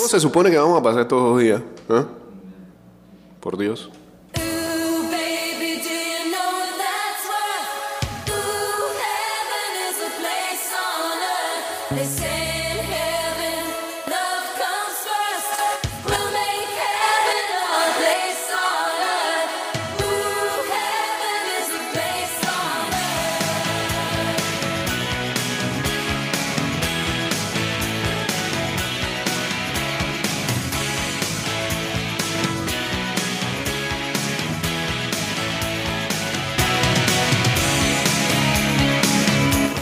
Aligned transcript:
¿Cómo 0.00 0.08
se 0.08 0.18
supone 0.18 0.50
que 0.50 0.56
vamos 0.56 0.80
a 0.80 0.82
pasar 0.82 1.02
estos 1.02 1.22
dos 1.22 1.38
días? 1.38 1.60
¿Ah? 1.90 2.06
Por 3.38 3.58
Dios. 3.58 3.90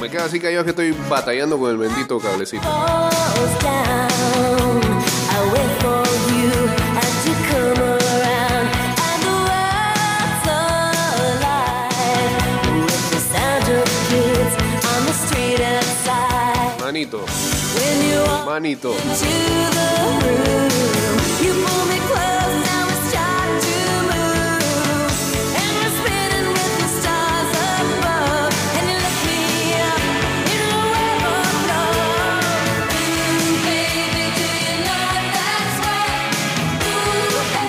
Me 0.08 0.12
queda 0.12 0.24
así 0.24 0.40
callado 0.40 0.64
que 0.64 0.70
estoy 0.70 0.96
batallando 1.10 1.58
con 1.58 1.70
el 1.70 1.76
bendito 1.76 2.18
cablecito. 2.18 2.66
falls 2.66 3.62
down. 3.62 3.88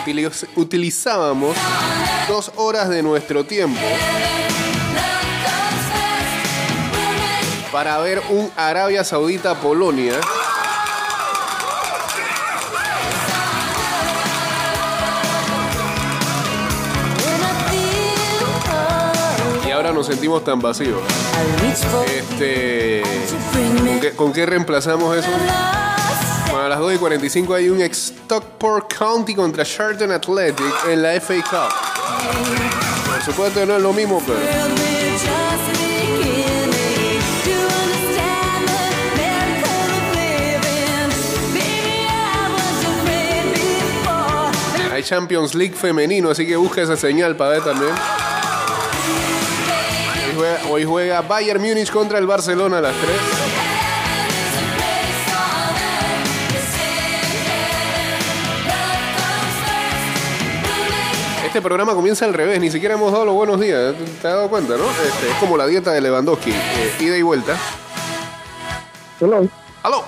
Utiliz- 0.10 0.48
utilizábamos 0.56 1.56
dos 2.28 2.52
horas 2.56 2.90
de 2.90 3.04
nuestro 3.04 3.44
tiempo 3.44 3.80
para 7.72 8.00
ver 8.00 8.20
un 8.30 8.50
Arabia 8.58 9.04
Saudita-Polonia. 9.04 10.16
Y 19.68 19.72
ahora 19.72 19.92
nos 19.92 20.08
sentimos 20.08 20.44
tan 20.44 20.60
vacíos. 20.60 21.00
Este, 22.08 23.02
you, 23.02 23.38
bring 23.54 23.84
me 23.84 23.90
¿con 23.92 24.00
qué, 24.00 24.12
con 24.12 24.34
qué 24.34 24.46
reemplazamos 24.46 25.16
eso? 25.18 25.30
Bueno, 26.52 26.66
a 26.66 26.70
las 26.70 26.80
2 26.80 26.96
y 26.96 26.98
45 26.98 27.54
hay 27.54 27.70
un 27.70 27.80
ex 27.82 28.12
Stockport 28.26 28.92
County 28.92 29.36
contra 29.36 29.64
Charlton 29.64 30.12
Athletic 30.12 30.66
en 30.88 31.04
la 31.04 31.20
FA 31.22 31.36
Cup. 31.44 31.72
Por 33.12 33.22
supuesto 33.24 33.66
no 33.68 33.76
es 33.76 33.82
lo 33.84 33.94
mismo, 33.94 34.22
pero 34.26 34.40
hay 44.92 45.04
Champions 45.04 45.54
League 45.54 45.76
femenino, 45.76 46.32
así 46.32 46.48
que 46.48 46.56
busca 46.56 46.82
esa 46.82 46.98
señal 46.98 47.36
para 47.36 47.52
ver 47.52 47.64
también. 47.64 47.94
Hoy 50.26 50.36
juega, 50.36 50.60
hoy 50.70 50.84
juega 50.84 51.22
Bayern 51.22 51.62
Múnich 51.62 51.92
contra 51.92 52.18
el 52.18 52.26
Barcelona 52.26 52.80
a 52.80 52.82
las 52.82 52.96
3. 52.96 53.49
Este 61.50 61.64
programa 61.64 61.96
comienza 61.96 62.26
al 62.26 62.36
revés, 62.36 62.60
ni 62.62 62.70
siquiera 62.70 62.94
hemos 62.94 63.12
dado 63.12 63.26
los 63.26 63.34
buenos 63.34 63.60
días, 63.60 63.96
¿te 64.22 64.28
has 64.28 64.36
dado 64.36 64.50
cuenta, 64.52 64.78
no? 64.78 64.84
Este, 64.84 65.32
es 65.32 65.36
como 65.40 65.58
la 65.58 65.66
dieta 65.66 65.92
de 65.92 66.00
Lewandowski, 66.00 66.52
eh, 66.52 66.94
ida 67.00 67.18
y 67.18 67.24
vuelta. 67.24 67.58
Hello. 69.20 69.48
¡Aló! 69.82 70.04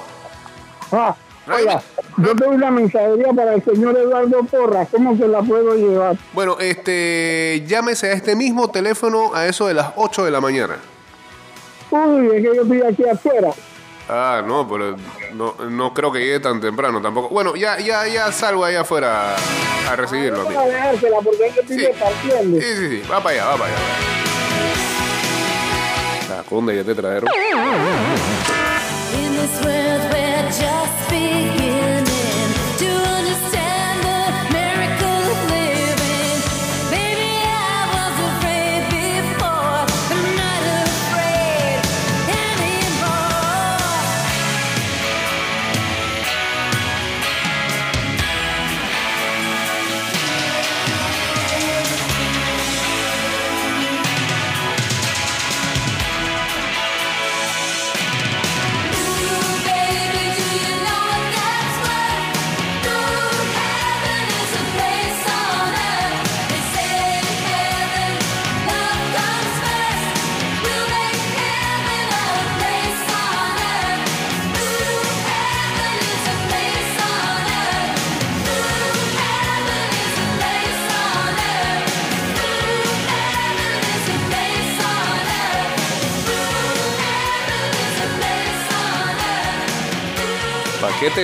Ah, 0.91 1.16
oiga, 1.51 1.81
yo 2.18 2.35
tengo 2.35 2.51
una 2.51 2.69
mensajería 2.69 3.34
para 3.34 3.56
el 3.56 3.63
señor 3.63 3.97
Eduardo 3.97 4.44
Porras. 4.44 4.88
¿Cómo 4.91 5.18
se 5.18 5.28
la 5.28 5.41
puedo 5.41 5.74
llevar? 5.74 6.16
Bueno, 6.31 6.57
este, 6.59 7.63
llámese 7.66 8.12
a 8.12 8.13
este 8.13 8.35
mismo 8.35 8.69
teléfono 8.69 9.34
a 9.34 9.47
eso 9.47 9.66
de 9.66 9.74
las 9.74 9.94
8 9.96 10.24
de 10.24 10.30
la 10.30 10.41
mañana. 10.41 10.75
Uy, 11.90 12.28
es 12.28 12.34
que 12.34 12.56
yo 12.56 12.62
estoy 12.62 12.81
aquí 12.84 13.09
afuera. 13.09 13.50
Ah, 14.14 14.44
no, 14.46 14.68
pero 14.68 14.98
no, 15.34 15.56
no 15.70 15.94
creo 15.94 16.12
que 16.12 16.20
llegue 16.20 16.42
tan 16.42 16.60
temprano 16.60 17.02
tampoco. 17.02 17.30
Bueno, 17.30 17.56
ya, 17.56 17.80
ya, 17.80 18.06
ya 18.08 18.30
salgo 18.34 18.66
ahí 18.66 18.76
afuera 18.76 19.38
a, 19.90 19.96
recibirlo, 19.96 20.44
porque 20.44 21.46
hay 21.46 21.52
que. 21.52 21.66
Sí, 21.66 22.76
sí, 22.76 22.90
sí, 22.90 23.02
va 23.10 23.24
para 23.24 23.36
allá, 23.36 23.46
va 23.46 23.58
para 23.58 23.74
allá. 23.74 23.82
La 26.30 26.44
conde 26.44 26.76
ya 26.76 26.84
te 26.84 26.94
trajeron. 26.94 27.30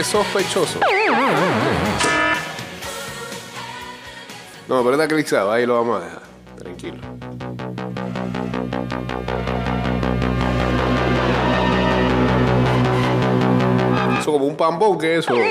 Sospechoso. 0.04 0.80
No, 4.68 4.84
pero 4.84 4.92
está 4.94 5.08
clixado, 5.08 5.52
ahí 5.52 5.66
lo 5.66 5.76
vamos 5.76 6.02
a 6.02 6.06
dejar. 6.06 6.22
Tranquilo. 6.58 6.98
Eso 14.20 14.32
como 14.32 14.46
un 14.46 14.58
pambón 14.58 14.98
que 14.98 15.18
eso. 15.18 15.34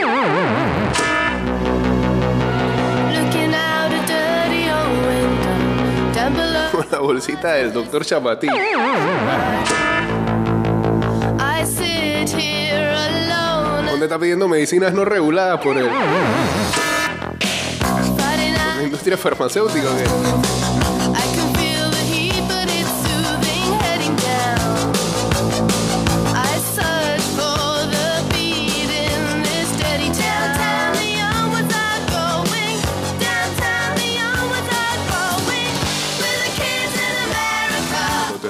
La 6.91 6.99
bolsita 7.01 7.55
del 7.55 7.73
doctor 7.73 8.05
Chapatí. 8.05 8.49
Está 14.07 14.19
pidiendo 14.19 14.47
medicinas 14.49 14.93
no 14.95 15.05
reguladas 15.05 15.61
por 15.61 15.77
el- 15.77 15.89
Friday 18.17 18.53
la 18.53 18.83
industria 18.83 19.17
farmacéutica. 19.17 19.89
¿o 19.91 19.97
qué? 19.97 20.05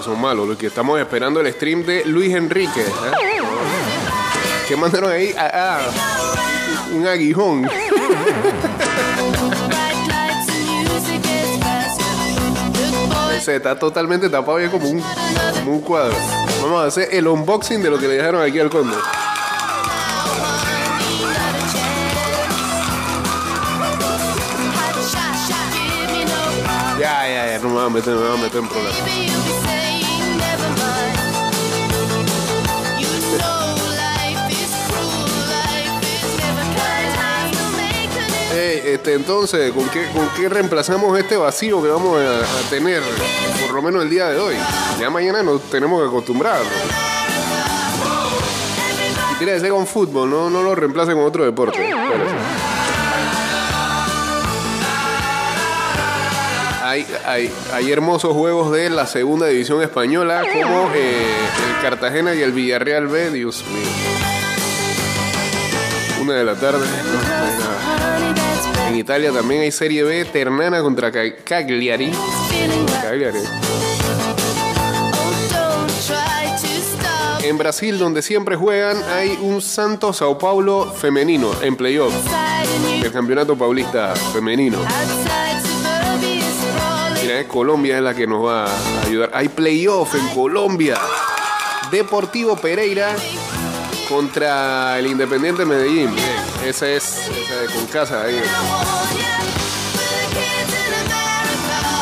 Son 0.02 0.20
malos, 0.20 0.46
los 0.46 0.56
que 0.56 0.66
estamos 0.68 1.00
esperando 1.00 1.40
el 1.40 1.52
stream 1.52 1.84
de 1.84 2.04
Luis 2.04 2.32
Enrique. 2.32 2.80
¿eh? 2.82 3.35
¿Qué 4.68 4.74
mandaron 4.74 5.12
ahí? 5.12 5.32
Ah, 5.38 5.50
ah. 5.54 5.78
un 6.92 7.06
aguijón. 7.06 7.68
Se 13.40 13.56
está 13.56 13.78
totalmente 13.78 14.28
tapado 14.28 14.58
es 14.58 14.68
como 14.68 14.88
un, 14.88 15.00
como 15.54 15.72
un 15.72 15.80
cuadro. 15.82 16.16
Vamos 16.62 16.82
a 16.82 16.86
hacer 16.86 17.08
el 17.12 17.28
unboxing 17.28 17.80
de 17.80 17.90
lo 17.90 17.98
que 17.98 18.08
le 18.08 18.14
dejaron 18.14 18.42
aquí 18.42 18.58
al 18.58 18.68
problem. 18.68 18.98
Ya, 26.98 27.28
ya, 27.28 27.46
ya, 27.46 27.58
no 27.62 27.68
me 27.68 27.74
va 27.76 27.84
a 27.84 27.90
meter, 27.90 28.14
me 28.16 28.28
va 28.28 28.34
a 28.34 28.36
meter 28.36 28.60
en 28.60 28.68
problemas. 28.68 29.95
Make 38.56 38.78
a 38.78 38.82
difference. 38.82 38.86
Ey, 38.86 38.94
este, 38.94 39.14
entonces, 39.14 39.72
¿con 39.72 39.88
qué, 39.90 40.06
¿con 40.14 40.28
qué 40.30 40.48
reemplazamos 40.48 41.18
este 41.18 41.36
vacío 41.36 41.82
que 41.82 41.88
vamos 41.88 42.20
a, 42.20 42.70
tener, 42.70 43.02
por 43.62 43.74
lo 43.74 43.82
menos 43.82 44.02
el 44.02 44.10
día 44.10 44.28
de 44.28 44.38
hoy? 44.38 44.54
Ya 44.98 45.10
mañana 45.10 45.42
nos 45.42 45.62
tenemos 45.62 46.00
que 46.00 46.08
acostumbrar. 46.08 46.60
Y 49.32 49.38
tiene 49.38 49.52
que 49.54 49.60
ser 49.60 49.70
con 49.70 49.86
fútbol, 49.86 50.30
no, 50.30 50.50
no 50.50 50.62
lo 50.62 50.74
reemplace 50.74 51.12
con 51.12 51.22
otro 51.24 51.44
deporte. 51.44 51.78
Hay, 56.82 57.06
hay, 57.26 57.52
hay 57.72 57.92
hermosos 57.92 58.32
juegos 58.32 58.72
de 58.72 58.88
la 58.90 59.06
segunda 59.06 59.46
división 59.48 59.82
española, 59.82 60.42
como 60.52 60.90
eh, 60.94 61.26
el 61.68 61.82
Cartagena 61.82 62.34
y 62.34 62.42
el 62.42 62.52
Villarreal 62.52 63.08
B, 63.08 63.30
Dios 63.30 63.64
mío. 63.66 63.88
Una 66.22 66.34
de 66.34 66.44
la 66.44 66.54
tarde. 66.54 66.86
Honey, 66.86 67.58
that's 67.58 67.66
right. 67.66 67.95
Italia 68.96 69.32
también 69.32 69.62
hay 69.62 69.70
Serie 69.72 70.02
B, 70.02 70.24
Ternana 70.26 70.80
contra 70.82 71.10
Ca- 71.12 71.34
Cagliari. 71.44 72.10
Cagliari. 73.02 73.38
En 77.42 77.58
Brasil, 77.58 77.98
donde 77.98 78.22
siempre 78.22 78.56
juegan, 78.56 79.00
hay 79.04 79.38
un 79.40 79.62
Santos 79.62 80.16
Sao 80.16 80.36
Paulo 80.36 80.92
femenino 80.92 81.50
en 81.62 81.76
playoff. 81.76 82.12
El 83.02 83.12
campeonato 83.12 83.56
paulista 83.56 84.14
femenino. 84.32 84.78
Mira, 87.22 87.40
eh, 87.40 87.46
Colombia 87.46 87.96
es 87.98 88.02
la 88.02 88.14
que 88.14 88.26
nos 88.26 88.44
va 88.44 88.64
a 88.66 89.02
ayudar. 89.06 89.30
Hay 89.32 89.48
playoff 89.48 90.14
en 90.16 90.26
Colombia. 90.28 90.98
Deportivo 91.92 92.56
Pereira 92.56 93.14
contra 94.08 94.98
el 94.98 95.06
Independiente 95.06 95.64
Medellín. 95.64 96.10
Esa 96.66 96.88
es 96.88 97.28
esa 97.28 97.60
de 97.60 97.66
con 97.68 97.86
casa 97.86 98.22
ahí, 98.22 98.34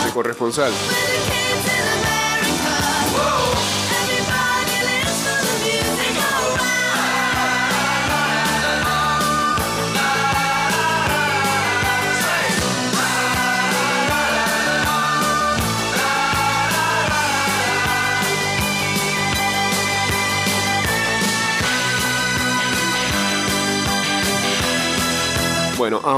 I 0.06 0.10
want 0.14 1.43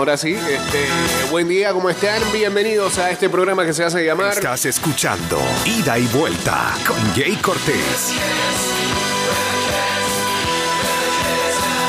ahora 0.07 0.17
sí, 0.19 0.35
este, 0.35 0.87
buen 1.33 1.49
día, 1.49 1.73
¿cómo 1.73 1.91
están? 1.91 2.23
Bienvenidos 2.31 2.97
a 2.99 3.11
este 3.11 3.29
programa 3.29 3.65
que 3.65 3.73
se 3.73 3.83
hace 3.83 4.05
llamar 4.05 4.35
Estás 4.35 4.65
escuchando 4.65 5.37
Ida 5.65 5.99
y 5.99 6.07
Vuelta 6.07 6.75
con 6.87 6.97
Jay 7.17 7.35
Cortés. 7.43 8.15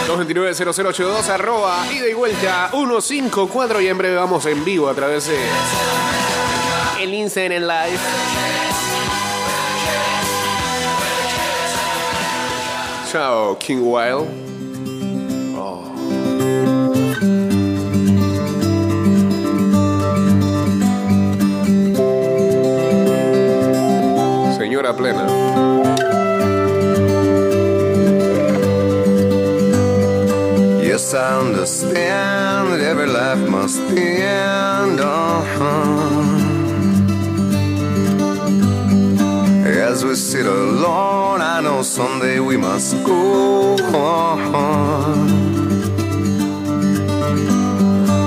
229-0082, 0.07 1.29
arroba, 1.29 1.85
ida 1.93 2.07
y 2.07 2.13
vuelta 2.13 2.71
154 2.71 3.81
y 3.81 3.87
en 3.87 3.97
breve 3.99 4.15
vamos 4.15 4.47
en 4.47 4.65
vivo 4.65 4.89
a 4.89 4.95
través 4.95 5.27
de 5.27 5.37
el 6.99 7.13
Instagram 7.13 7.61
Live. 7.61 7.99
Chao, 13.11 13.59
King 13.59 13.81
Wild. 13.81 14.56
Señora 24.87 24.93
plena. 24.93 25.25
Yes, 30.81 31.13
I 31.13 31.39
understand 31.39 32.71
that 32.71 32.79
every 32.79 33.07
life 33.07 33.49
must 33.49 33.81
end. 33.81 34.99
Uh-huh. 34.99 36.05
As 39.65 40.05
we 40.05 40.15
sit 40.15 40.45
alone, 40.45 41.41
I 41.41 41.59
know 41.61 41.81
someday 41.81 42.39
we 42.39 42.55
must 42.57 43.03
go 43.03 43.75
on. 43.93 44.39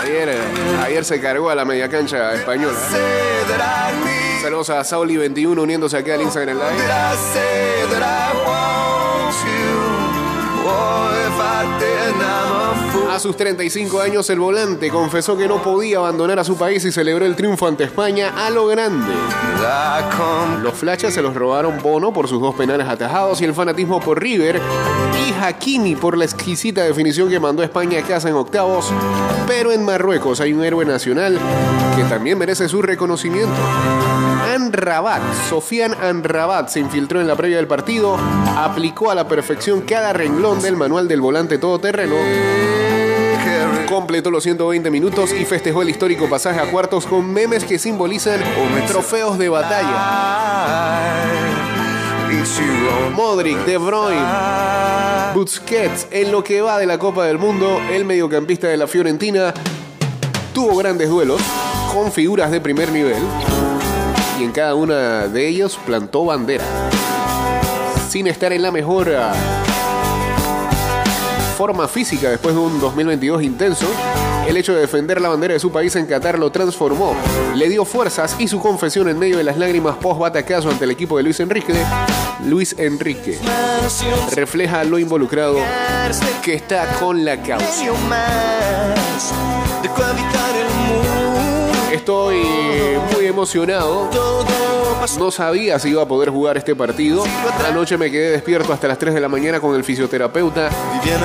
Ayer, 0.00 0.36
Ayer 0.84 1.04
se 1.04 1.20
cargó 1.20 1.50
a 1.50 1.54
la 1.54 1.64
media 1.64 1.88
cancha 1.88 2.34
española. 2.34 2.78
Saludos 4.42 4.70
a 4.70 4.80
Sauli21 4.82 5.60
uniéndose 5.60 5.96
aquí 5.96 6.10
al 6.10 6.22
Instagram 6.22 6.58
Live. 6.58 6.82
A 13.14 13.18
sus 13.18 13.36
35 13.36 14.00
años, 14.00 14.30
el 14.30 14.40
volante 14.40 14.88
confesó 14.88 15.36
que 15.36 15.46
no 15.46 15.62
podía 15.62 15.98
abandonar 15.98 16.38
a 16.38 16.44
su 16.44 16.56
país 16.56 16.82
y 16.86 16.90
celebró 16.90 17.26
el 17.26 17.36
triunfo 17.36 17.66
ante 17.66 17.84
España 17.84 18.32
a 18.34 18.48
lo 18.48 18.66
grande. 18.66 19.12
Los 20.62 20.74
flachas 20.74 21.12
se 21.12 21.20
los 21.20 21.34
robaron 21.34 21.82
Bono 21.82 22.12
por 22.12 22.26
sus 22.26 22.40
dos 22.40 22.54
penales 22.54 22.88
atajados 22.88 23.40
y 23.42 23.44
el 23.44 23.52
fanatismo 23.52 24.00
por 24.00 24.20
River 24.20 24.60
y 25.28 25.32
Hakimi 25.44 25.94
por 25.94 26.16
la 26.16 26.24
exquisita 26.24 26.84
definición 26.84 27.28
que 27.28 27.38
mandó 27.38 27.62
España 27.62 27.98
a 28.00 28.02
casa 28.02 28.30
en 28.30 28.34
octavos. 28.34 28.90
Pero 29.46 29.72
en 29.72 29.84
Marruecos 29.84 30.40
hay 30.40 30.54
un 30.54 30.64
héroe 30.64 30.84
nacional 30.86 31.38
que 31.96 32.04
también 32.04 32.38
merece 32.38 32.68
su 32.68 32.80
reconocimiento. 32.80 33.54
Anrabat, 34.54 35.22
Sofian 35.48 35.94
Anrabat 35.94 36.68
se 36.68 36.80
infiltró 36.80 37.20
en 37.20 37.26
la 37.26 37.36
previa 37.36 37.58
del 37.58 37.66
partido, 37.66 38.16
aplicó 38.56 39.10
a 39.10 39.14
la 39.14 39.28
perfección 39.28 39.82
cada 39.82 40.12
renglón 40.12 40.62
del 40.62 40.76
manual 40.76 41.08
del 41.08 41.20
volante 41.20 41.58
todoterreno, 41.58 42.16
completó 43.92 44.30
los 44.30 44.42
120 44.42 44.90
minutos 44.90 45.34
y 45.34 45.44
festejó 45.44 45.82
el 45.82 45.90
histórico 45.90 46.26
pasaje 46.26 46.58
a 46.58 46.70
cuartos 46.70 47.04
con 47.04 47.30
memes 47.30 47.62
que 47.62 47.78
simbolizan 47.78 48.40
trofeos 48.86 49.36
de 49.36 49.50
batalla. 49.50 51.26
Modric, 53.14 53.58
De 53.66 53.76
Bruyne, 53.76 54.24
Busquets, 55.34 56.06
en 56.10 56.32
lo 56.32 56.42
que 56.42 56.62
va 56.62 56.78
de 56.78 56.86
la 56.86 56.96
Copa 56.96 57.26
del 57.26 57.36
Mundo, 57.36 57.82
el 57.90 58.06
mediocampista 58.06 58.66
de 58.66 58.78
la 58.78 58.86
Fiorentina 58.86 59.52
tuvo 60.54 60.74
grandes 60.78 61.10
duelos 61.10 61.42
con 61.92 62.10
figuras 62.10 62.50
de 62.50 62.62
primer 62.62 62.90
nivel 62.90 63.22
y 64.40 64.44
en 64.44 64.52
cada 64.52 64.74
una 64.74 65.28
de 65.28 65.48
ellos 65.48 65.78
plantó 65.84 66.24
bandera. 66.24 66.64
Sin 68.08 68.26
estar 68.26 68.54
en 68.54 68.62
la 68.62 68.70
mejor 68.70 69.12
forma 71.52 71.86
física 71.86 72.30
después 72.30 72.54
de 72.54 72.60
un 72.60 72.80
2022 72.80 73.42
intenso, 73.42 73.86
el 74.48 74.56
hecho 74.56 74.74
de 74.74 74.80
defender 74.80 75.20
la 75.20 75.28
bandera 75.28 75.54
de 75.54 75.60
su 75.60 75.70
país 75.70 75.94
en 75.96 76.06
Qatar 76.06 76.38
lo 76.38 76.50
transformó, 76.50 77.14
le 77.54 77.68
dio 77.68 77.84
fuerzas 77.84 78.36
y 78.38 78.48
su 78.48 78.58
confesión 78.58 79.08
en 79.08 79.18
medio 79.18 79.36
de 79.36 79.44
las 79.44 79.56
lágrimas 79.56 79.96
post 79.96 80.18
batacazo 80.18 80.70
ante 80.70 80.84
el 80.84 80.90
equipo 80.90 81.16
de 81.16 81.22
Luis 81.22 81.38
Enrique, 81.40 81.74
Luis 82.46 82.74
Enrique 82.78 83.38
refleja 84.34 84.82
lo 84.84 84.98
involucrado 84.98 85.58
que 86.42 86.54
está 86.54 86.86
con 86.98 87.24
la 87.24 87.40
causa. 87.40 87.66
Estoy 91.92 92.42
muy 93.14 93.26
emocionado. 93.26 94.08
No 95.18 95.32
sabía 95.32 95.80
si 95.80 95.88
iba 95.88 96.02
a 96.02 96.06
poder 96.06 96.30
jugar 96.30 96.56
este 96.56 96.76
partido. 96.76 97.24
Anoche 97.68 97.98
me 97.98 98.08
quedé 98.08 98.30
despierto 98.30 98.72
hasta 98.72 98.86
las 98.86 98.98
3 98.98 99.14
de 99.14 99.20
la 99.20 99.28
mañana 99.28 99.58
con 99.58 99.74
el 99.74 99.82
fisioterapeuta 99.82 100.70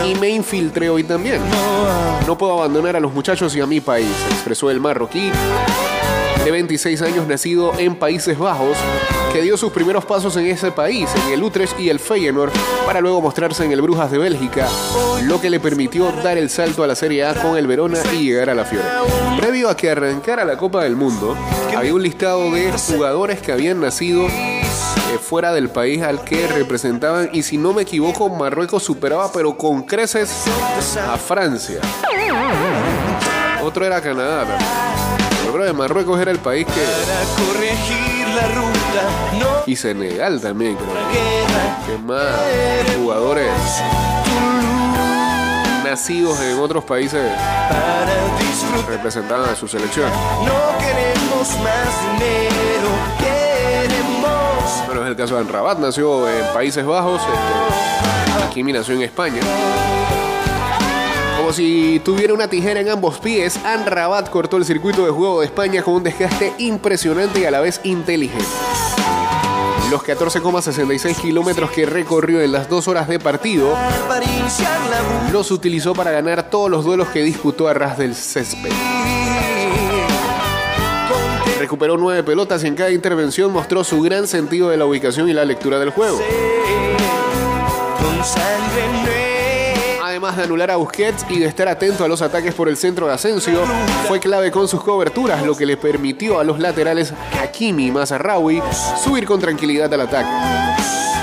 y 0.04 0.16
me 0.16 0.30
infiltré 0.30 0.90
hoy 0.90 1.04
también. 1.04 1.40
No 2.26 2.38
puedo 2.38 2.54
abandonar 2.54 2.96
a 2.96 3.00
los 3.00 3.14
muchachos 3.14 3.56
y 3.56 3.62
a 3.62 3.68
mi 3.68 3.80
país, 3.80 4.10
expresó 4.32 4.72
el 4.72 4.80
marroquí 4.80 5.32
de 6.48 6.52
26 6.52 7.02
años 7.02 7.28
nacido 7.28 7.78
en 7.78 7.94
Países 7.96 8.40
Bajos, 8.40 8.78
que 9.34 9.42
dio 9.42 9.58
sus 9.58 9.70
primeros 9.74 10.06
pasos 10.06 10.38
en 10.38 10.46
ese 10.46 10.72
país, 10.72 11.10
en 11.26 11.34
el 11.34 11.44
Utrecht 11.44 11.78
y 11.78 11.90
el 11.90 12.00
Feyenoord, 12.00 12.54
para 12.86 13.02
luego 13.02 13.20
mostrarse 13.20 13.66
en 13.66 13.74
el 13.74 13.82
Brujas 13.82 14.10
de 14.12 14.18
Bélgica, 14.18 14.66
lo 15.24 15.42
que 15.42 15.50
le 15.50 15.60
permitió 15.60 16.10
dar 16.24 16.38
el 16.38 16.50
salto 16.50 16.86
a 16.86 16.88
la 16.88 16.96
Serie 16.96 17.26
A 17.26 17.34
con 17.34 17.58
el 17.58 17.68
Verona 17.68 18.00
y 18.14 18.24
llegar 18.24 18.50
a 18.50 18.56
la 18.56 18.64
Fiore. 18.64 18.88
Previo 19.38 19.70
a 19.70 19.76
que 19.76 19.90
arrancara 19.90 20.46
la 20.46 20.56
Copa 20.56 20.86
del 20.86 20.96
Mundo, 20.96 21.36
había 21.76 21.94
un 21.94 22.02
listado 22.02 22.50
de 22.50 22.72
jugadores 22.72 23.42
que 23.42 23.52
habían 23.52 23.82
nacido 23.82 24.26
eh, 24.28 24.62
fuera 25.22 25.52
del 25.52 25.68
país 25.68 26.02
al 26.02 26.24
que 26.24 26.48
representaban 26.48 27.30
y 27.34 27.44
si 27.44 27.58
no 27.58 27.74
me 27.74 27.82
equivoco 27.82 28.30
Marruecos 28.30 28.84
superaba 28.84 29.34
pero 29.34 29.58
con 29.58 29.84
creces 29.84 30.46
a 30.98 31.18
Francia. 31.18 31.82
Otro 33.62 33.86
era 33.86 34.00
Canadá. 34.00 34.97
Creo 35.54 35.66
que 35.66 35.74
Marruecos 35.74 36.20
era 36.20 36.32
el 36.32 36.40
país 36.40 36.66
que... 36.66 36.74
Para 36.74 37.48
corregir 37.48 38.28
la 38.36 38.48
ruta, 38.50 39.40
no 39.40 39.48
Y 39.66 39.76
Senegal 39.76 40.42
también, 40.42 40.76
creo. 40.76 40.90
Que 41.86 41.98
más 42.04 42.26
jugadores 42.98 43.52
nacidos 45.84 46.40
en 46.42 46.60
otros 46.60 46.84
países 46.84 47.22
representaban 48.88 49.50
a 49.50 49.56
su 49.56 49.68
selección. 49.68 50.10
no 50.10 50.78
queremos 50.80 51.48
más 51.64 52.20
dinero, 52.20 52.90
queremos 53.20 54.86
Bueno, 54.86 55.04
es 55.04 55.08
el 55.10 55.16
caso 55.16 55.36
de 55.36 55.42
Anrabat, 55.42 55.80
nació 55.80 56.28
en 56.28 56.54
Países 56.54 56.86
Bajos, 56.86 57.22
este, 57.22 58.44
Hakimi 58.44 58.74
nació 58.74 58.96
en 58.96 59.04
España. 59.04 59.40
Como 61.48 61.56
si 61.56 62.02
tuviera 62.04 62.34
una 62.34 62.50
tijera 62.50 62.82
en 62.82 62.90
ambos 62.90 63.20
pies, 63.20 63.56
Anrabat 63.64 64.30
cortó 64.30 64.58
el 64.58 64.66
circuito 64.66 65.06
de 65.06 65.12
juego 65.12 65.40
de 65.40 65.46
España 65.46 65.82
con 65.82 65.94
un 65.94 66.04
desgaste 66.04 66.54
impresionante 66.58 67.40
y 67.40 67.46
a 67.46 67.52
la 67.52 67.62
vez 67.62 67.80
inteligente. 67.86 68.44
Los 69.90 70.04
14,66 70.04 71.16
kilómetros 71.22 71.72
que 71.72 71.86
recorrió 71.86 72.42
en 72.42 72.52
las 72.52 72.68
dos 72.68 72.90
horas 72.90 73.08
de 73.08 73.18
partido 73.20 73.74
los 75.32 75.50
utilizó 75.50 75.94
para 75.94 76.12
ganar 76.12 76.50
todos 76.50 76.70
los 76.70 76.84
duelos 76.84 77.08
que 77.08 77.24
disputó 77.24 77.70
a 77.70 77.74
ras 77.74 77.98
del 77.98 78.14
césped. 78.14 78.74
Recuperó 81.60 81.96
nueve 81.96 82.24
pelotas 82.24 82.62
y 82.66 82.68
en 82.68 82.76
cada 82.76 82.92
intervención 82.92 83.54
mostró 83.54 83.86
su 83.86 84.02
gran 84.02 84.28
sentido 84.28 84.68
de 84.68 84.76
la 84.76 84.86
ubicación 84.86 85.30
y 85.30 85.34
la 85.34 85.46
lectura 85.46 85.80
del 85.80 85.92
juego. 85.92 86.20
De 90.28 90.44
anular 90.44 90.70
a 90.70 90.76
Busquets 90.76 91.26
y 91.30 91.40
de 91.40 91.46
estar 91.46 91.70
atento 91.70 92.04
a 92.04 92.08
los 92.08 92.22
ataques 92.22 92.54
por 92.54 92.68
el 92.68 92.76
centro 92.76 93.08
de 93.08 93.14
Asensio, 93.14 93.64
fue 94.10 94.20
clave 94.20 94.52
con 94.52 94.68
sus 94.68 94.84
coberturas, 94.84 95.44
lo 95.44 95.56
que 95.56 95.66
le 95.66 95.78
permitió 95.78 96.38
a 96.40 96.44
los 96.44 96.60
laterales 96.60 97.14
Hakimi 97.42 97.88
y 97.88 97.92
Mazarraoui 97.92 98.62
subir 99.02 99.26
con 99.26 99.40
tranquilidad 99.40 99.92
al 99.94 100.02
ataque. 100.02 100.30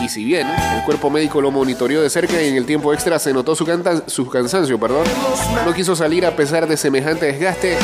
Y 0.03 0.09
si 0.09 0.25
bien 0.25 0.49
el 0.49 0.83
cuerpo 0.85 1.11
médico 1.11 1.43
lo 1.43 1.51
monitoreó 1.51 2.03
de 2.03 2.09
cerca 2.09 2.43
y 2.43 2.49
en 2.49 2.57
el 2.57 2.65
tiempo 2.65 2.95
extra 2.95 3.19
se 3.19 3.35
notó 3.35 3.55
su 3.55 3.67
cansancio, 4.31 4.81
perdón, 4.81 5.05
no 5.67 5.75
quiso 5.75 5.95
salir 5.95 6.25
a 6.25 6.35
pesar 6.35 6.67
de 6.67 6.79
semejante 6.79 7.27
desgaste 7.27 7.77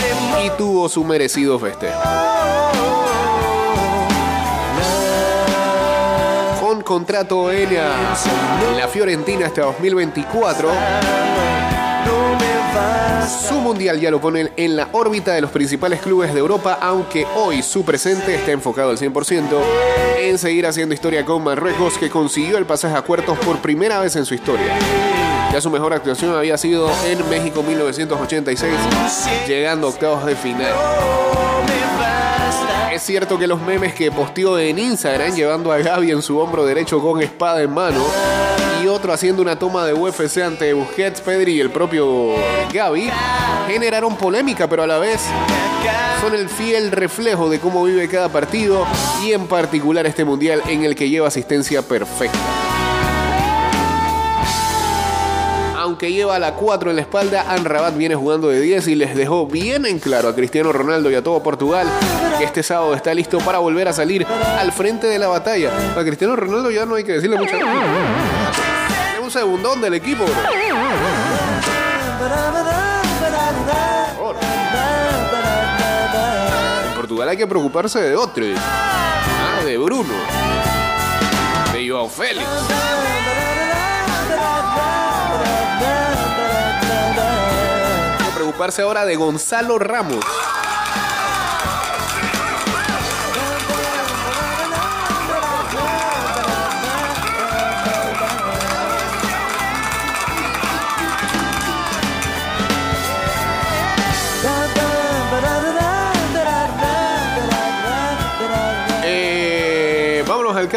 y 0.45 0.51
tuvo 0.57 0.89
su 0.89 1.05
merecido 1.05 1.59
festejo. 1.59 2.01
Contrato 6.91 7.53
en 7.53 7.73
la, 7.73 8.17
en 8.69 8.77
la 8.77 8.89
Fiorentina 8.89 9.47
hasta 9.47 9.63
2024, 9.63 10.69
No 10.69 12.37
me 12.37 12.75
vas 12.75 13.47
su 13.49 13.55
mundial 13.61 14.01
ya 14.01 14.11
lo 14.11 14.21
ponen 14.21 14.51
en 14.57 14.75
la 14.75 14.89
órbita 14.91 15.33
de 15.33 15.41
los 15.41 15.53
principales 15.53 16.01
clubes 16.01 16.35
de 16.35 16.41
Europa, 16.41 16.81
aunque 16.83 17.25
hoy 17.37 17.63
su 17.63 17.85
presente 17.85 18.35
está 18.35 18.51
enfocado 18.51 18.91
al 18.91 18.99
100% 18.99 19.45
en 20.19 20.37
seguir 20.37 20.67
haciendo 20.67 20.93
historia 20.93 21.25
con 21.25 21.45
Marruecos, 21.45 21.97
que 21.97 22.11
consiguió 22.11 22.59
el 22.59 22.67
pasaje 22.67 22.97
a 22.97 23.03
cuartos 23.03 23.39
por 23.39 23.59
primera 23.59 24.01
vez 24.01 24.17
en 24.17 24.27
su 24.27 24.35
historia. 24.35 24.77
Ya 25.53 25.61
su 25.61 25.71
mejor 25.71 25.93
actuación 25.93 26.35
había 26.35 26.59
sido 26.59 26.91
en 27.07 27.29
México 27.29 27.63
1986, 27.63 28.75
llegando 29.47 29.87
a 29.87 29.91
octavos 29.91 30.27
de 30.27 30.35
final. 30.35 30.73
Es 32.93 33.03
cierto 33.03 33.39
que 33.39 33.47
los 33.47 33.63
memes 33.63 33.95
que 33.95 34.11
posteó 34.11 34.59
en 34.59 34.77
Instagram 34.79 35.33
llevando 35.35 35.71
a 35.71 35.79
Gaby 35.79 36.11
en 36.11 36.23
su 36.23 36.39
hombro 36.39 36.67
derecho 36.67 37.01
con 37.01 37.23
espada 37.23 37.63
en 37.63 37.73
mano 37.73 38.05
y 38.83 38.89
otro 38.89 39.13
haciendo 39.13 39.43
una 39.43 39.57
toma 39.57 39.87
de 39.87 39.95
UFC 39.95 40.39
ante 40.39 40.73
Busquets, 40.73 41.21
Pedri 41.21 41.53
y 41.53 41.61
el 41.61 41.71
propio 41.71 42.35
Gaby 42.73 43.09
generaron 43.69 44.17
polémica, 44.17 44.69
pero 44.69 44.83
a 44.83 44.89
la 44.89 44.99
vez 44.99 45.21
son 46.21 46.35
el 46.35 46.49
fiel 46.49 46.91
reflejo 46.91 47.49
de 47.49 47.61
cómo 47.61 47.85
vive 47.85 48.09
cada 48.09 48.29
partido 48.29 48.85
y 49.25 49.33
en 49.33 49.47
particular 49.47 50.05
este 50.07 50.25
mundial 50.25 50.61
en 50.67 50.85
el 50.85 50.97
que 50.97 51.09
lleva 51.09 51.29
asistencia 51.29 51.83
perfecta. 51.83 52.70
Aunque 55.91 56.13
lleva 56.13 56.39
la 56.39 56.55
4 56.55 56.91
en 56.91 56.97
la 56.97 57.03
espalda, 57.03 57.47
Anrabat 57.49 57.97
viene 57.97 58.15
jugando 58.15 58.47
de 58.47 58.61
10 58.61 58.87
y 58.87 58.95
les 58.95 59.17
dejó 59.17 59.49
bien 59.49 59.85
en 59.87 59.99
claro 59.99 60.29
a 60.29 60.37
Cristiano 60.37 60.71
Ronaldo 60.73 61.11
y 61.11 61.17
a 61.17 61.25
todo 61.25 61.43
Portugal 61.43 61.89
que 62.39 62.45
este 62.45 62.63
sábado 62.63 62.95
está 62.95 63.13
listo 63.13 63.39
para 63.39 63.59
volver 63.59 63.89
a 63.89 63.93
salir 63.93 64.25
al 64.25 64.71
frente 64.71 65.09
de 65.09 65.19
la 65.19 65.27
batalla. 65.27 65.73
A 65.99 66.05
Cristiano 66.05 66.37
Ronaldo 66.37 66.71
ya 66.71 66.87
no 66.87 66.95
hay 66.95 67.03
que 67.03 67.15
decirle 67.15 67.37
mucho. 67.37 67.57
Es 67.57 69.21
un 69.21 69.33
segundón 69.33 69.81
del 69.81 69.95
equipo. 69.95 70.25
En 76.87 76.95
Portugal 76.95 77.29
hay 77.31 77.37
que 77.37 77.49
preocuparse 77.49 78.01
de 78.01 78.15
otro. 78.15 78.45
Ah, 78.57 79.65
de 79.65 79.77
Bruno. 79.77 80.15
De 81.73 81.89
Joao 81.89 82.09
Félix. 82.09 82.47
Preocuparse 88.61 88.83
ahora 88.83 89.07
de 89.07 89.17
Gonzalo 89.17 89.79
Ramos. 89.79 90.23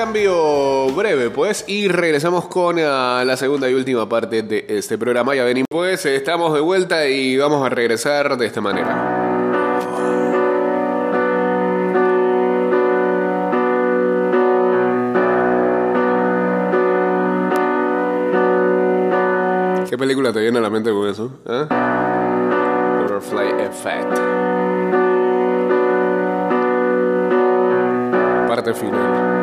Cambio 0.04 0.88
breve, 0.94 1.30
pues, 1.30 1.64
y 1.66 1.88
regresamos 1.88 2.48
con 2.48 2.76
ah, 2.78 3.24
la 3.26 3.38
segunda 3.38 3.70
y 3.70 3.74
última 3.74 4.10
parte 4.10 4.44
de 4.44 4.66
este 4.68 4.98
programa. 4.98 5.34
Ya 5.34 5.46
venimos, 5.46 5.68
pues, 5.70 6.06
estamos 6.06 6.54
de 6.54 6.60
vuelta 6.60 7.08
y 7.08 7.38
vamos 7.38 7.66
a 7.66 7.70
regresar 7.70 8.36
de 8.38 8.46
esta 8.46 8.60
manera. 8.60 9.22
¿Qué 19.90 19.98
película 19.98 20.34
te 20.34 20.42
viene 20.42 20.58
a 20.58 20.62
la 20.62 20.70
mente 20.70 20.92
con 20.92 21.08
eso? 21.08 21.32
¿Ah? 21.48 23.00
Butterfly 23.04 23.52
Effect. 23.62 24.20
Parte 28.50 28.74
final. 28.74 29.43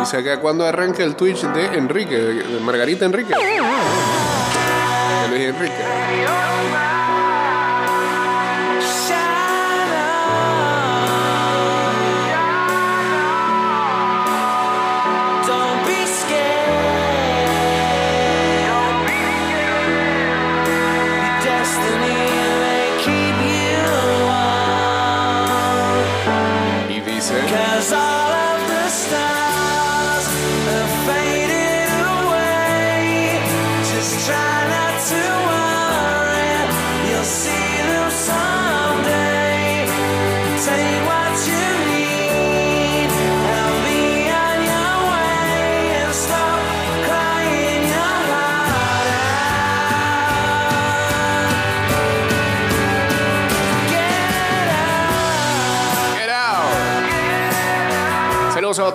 Dice 0.00 0.16
acá 0.18 0.38
cuando 0.40 0.64
arranca 0.64 1.02
el 1.02 1.16
Twitch 1.16 1.42
de 1.42 1.76
Enrique, 1.76 2.16
de 2.16 2.60
Margarita 2.60 3.04
Enrique. 3.04 3.34
De 3.34 5.28
Luis 5.28 5.48
Enrique. 5.48 6.95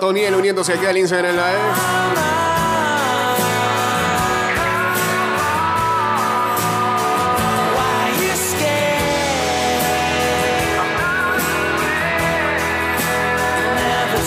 Otoniel 0.02 0.34
uniéndose 0.34 0.72
aquí 0.72 0.84
al 0.84 0.98
Instagram 0.98 1.36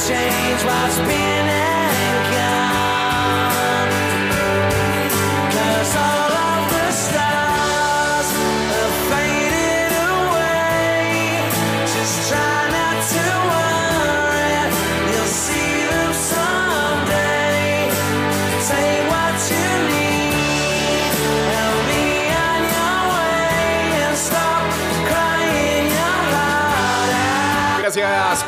change 0.08 0.66
what's 0.66 1.00
been 1.00 1.55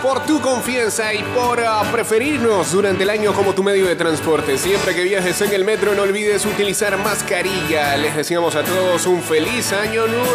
por 0.07 0.25
tu 0.25 0.39
confianza 0.39 1.13
y 1.13 1.21
por 1.21 1.59
ah, 1.59 1.83
preferirnos 1.91 2.71
durante 2.71 3.03
el 3.03 3.09
año 3.09 3.33
como 3.33 3.53
tu 3.53 3.61
medio 3.61 3.85
de 3.87 3.97
transporte. 3.97 4.57
Siempre 4.57 4.95
que 4.95 5.03
viajes 5.03 5.41
en 5.41 5.51
el 5.51 5.65
metro 5.65 5.93
no 5.95 6.03
olvides 6.03 6.45
utilizar 6.45 6.97
mascarilla. 6.97 7.97
Les 7.97 8.15
deseamos 8.15 8.55
a 8.55 8.63
todos 8.63 9.05
un 9.05 9.21
feliz 9.21 9.73
año 9.73 10.07
nuevo. 10.07 10.25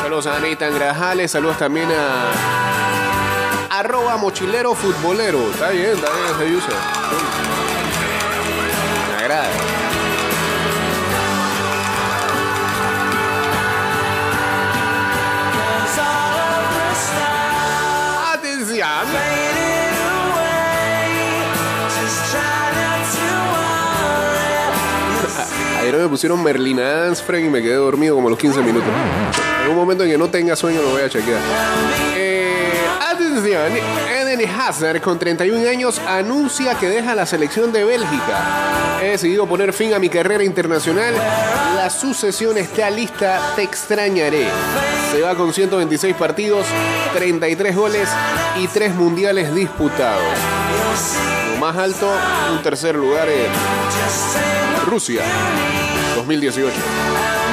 Saludos 0.00 0.28
a 0.28 0.36
Anita 0.36 0.70
Grajales, 0.70 1.32
saludos 1.32 1.58
también 1.58 1.88
a 1.90 2.30
arroba 3.80 4.16
mochilero 4.16 4.76
futbolero. 4.76 5.50
Está 5.50 5.70
bien, 5.70 5.86
está 5.86 6.08
bien 6.12 6.26
ese 6.36 6.56
user. 6.56 6.74
Me 9.10 9.16
agrada. 9.24 9.63
Pusieron 26.14 26.44
Merlina 26.44 27.06
Ansfrey 27.08 27.44
y 27.44 27.48
me 27.48 27.60
quedé 27.60 27.74
dormido 27.74 28.14
como 28.14 28.30
los 28.30 28.38
15 28.38 28.62
minutos. 28.62 28.88
En 29.64 29.68
un 29.68 29.74
momento 29.74 30.04
en 30.04 30.10
que 30.10 30.16
no 30.16 30.30
tenga 30.30 30.54
sueño 30.54 30.80
lo 30.80 30.90
voy 30.90 31.02
a 31.02 31.08
chequear. 31.08 31.40
Eh, 32.14 32.72
atención, 33.10 33.72
Eden 34.08 34.48
Hazard 34.48 35.00
con 35.00 35.18
31 35.18 35.68
años 35.68 36.00
anuncia 36.06 36.78
que 36.78 36.88
deja 36.88 37.16
la 37.16 37.26
selección 37.26 37.72
de 37.72 37.82
Bélgica. 37.82 39.00
He 39.02 39.08
decidido 39.08 39.48
poner 39.48 39.72
fin 39.72 39.92
a 39.92 39.98
mi 39.98 40.08
carrera 40.08 40.44
internacional. 40.44 41.14
La 41.74 41.90
sucesión 41.90 42.58
está 42.58 42.88
lista, 42.90 43.52
te 43.56 43.64
extrañaré. 43.64 44.46
Se 45.10 45.20
va 45.20 45.34
con 45.34 45.52
126 45.52 46.14
partidos, 46.14 46.64
33 47.14 47.74
goles 47.74 48.08
y 48.60 48.68
3 48.68 48.94
mundiales 48.94 49.52
disputados. 49.52 50.22
Lo 51.54 51.58
más 51.58 51.76
alto, 51.76 52.08
un 52.52 52.62
tercer 52.62 52.94
lugar 52.94 53.28
en 53.28 53.50
Rusia, 54.86 55.22
2018. 56.24 57.43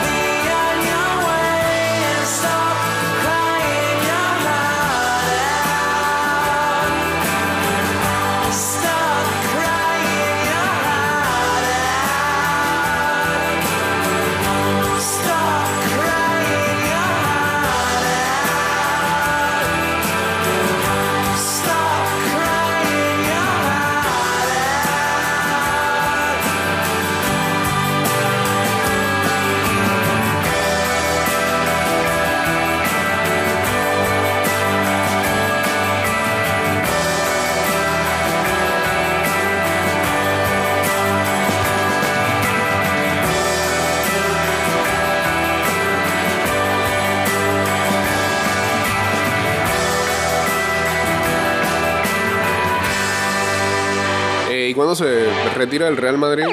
¿Y 54.71 54.73
cuándo 54.73 54.95
se 54.95 55.25
retira 55.57 55.89
el 55.89 55.97
Real 55.97 56.17
Madrid? 56.17 56.45